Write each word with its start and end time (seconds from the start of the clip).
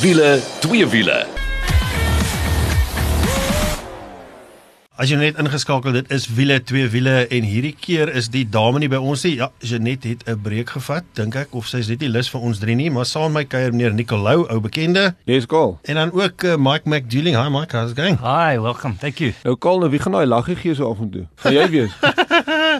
Wiele, 0.00 0.40
twee 0.60 0.86
wiele. 0.86 1.29
As 5.00 5.08
jy 5.08 5.16
net 5.16 5.38
ingeskakel 5.40 5.94
dit 5.96 6.10
is 6.12 6.26
wiele 6.36 6.58
twee 6.60 6.84
wiele 6.92 7.22
en 7.32 7.44
hierdie 7.48 7.72
keer 7.72 8.10
is 8.20 8.26
die 8.28 8.42
dame 8.44 8.82
nie 8.82 8.88
by 8.92 8.98
ons 9.00 9.22
nie. 9.24 9.38
Ja, 9.38 9.46
Janet 9.64 10.04
het 10.04 10.26
'n 10.28 10.36
breek 10.44 10.74
gevat, 10.76 11.04
dink 11.16 11.34
ek 11.40 11.54
of 11.56 11.66
sy 11.68 11.78
is 11.78 11.88
net 11.88 12.00
nie 12.00 12.10
lus 12.12 12.28
vir 12.28 12.40
ons 12.40 12.58
drie 12.60 12.76
nie, 12.76 12.90
maar 12.90 13.06
saam 13.06 13.32
my 13.32 13.44
kuier 13.44 13.72
meneer 13.72 13.94
Nicolou, 13.94 14.44
ou 14.50 14.60
bekende. 14.60 15.14
Yes, 15.24 15.46
Carl. 15.46 15.78
En 15.84 15.94
dan 15.94 16.12
ook 16.12 16.44
uh, 16.44 16.56
Mike 16.56 16.84
McDueling. 16.84 17.34
Hi 17.34 17.48
Mike, 17.48 17.72
how's 17.72 17.92
it 17.92 17.96
going? 17.96 18.18
Hi, 18.18 18.60
welcome. 18.60 18.96
Thank 19.00 19.20
you. 19.20 19.32
Nou 19.42 19.56
Carl, 19.56 19.78
nou 19.78 19.90
wie 19.90 20.00
gaan 20.00 20.12
daai 20.12 20.26
laggie 20.26 20.56
gee 20.56 20.74
so 20.74 20.90
af 20.90 20.98
en 20.98 21.10
toe? 21.10 21.26
Gaan 21.36 21.52
jy 21.54 21.70
wees? 21.70 21.92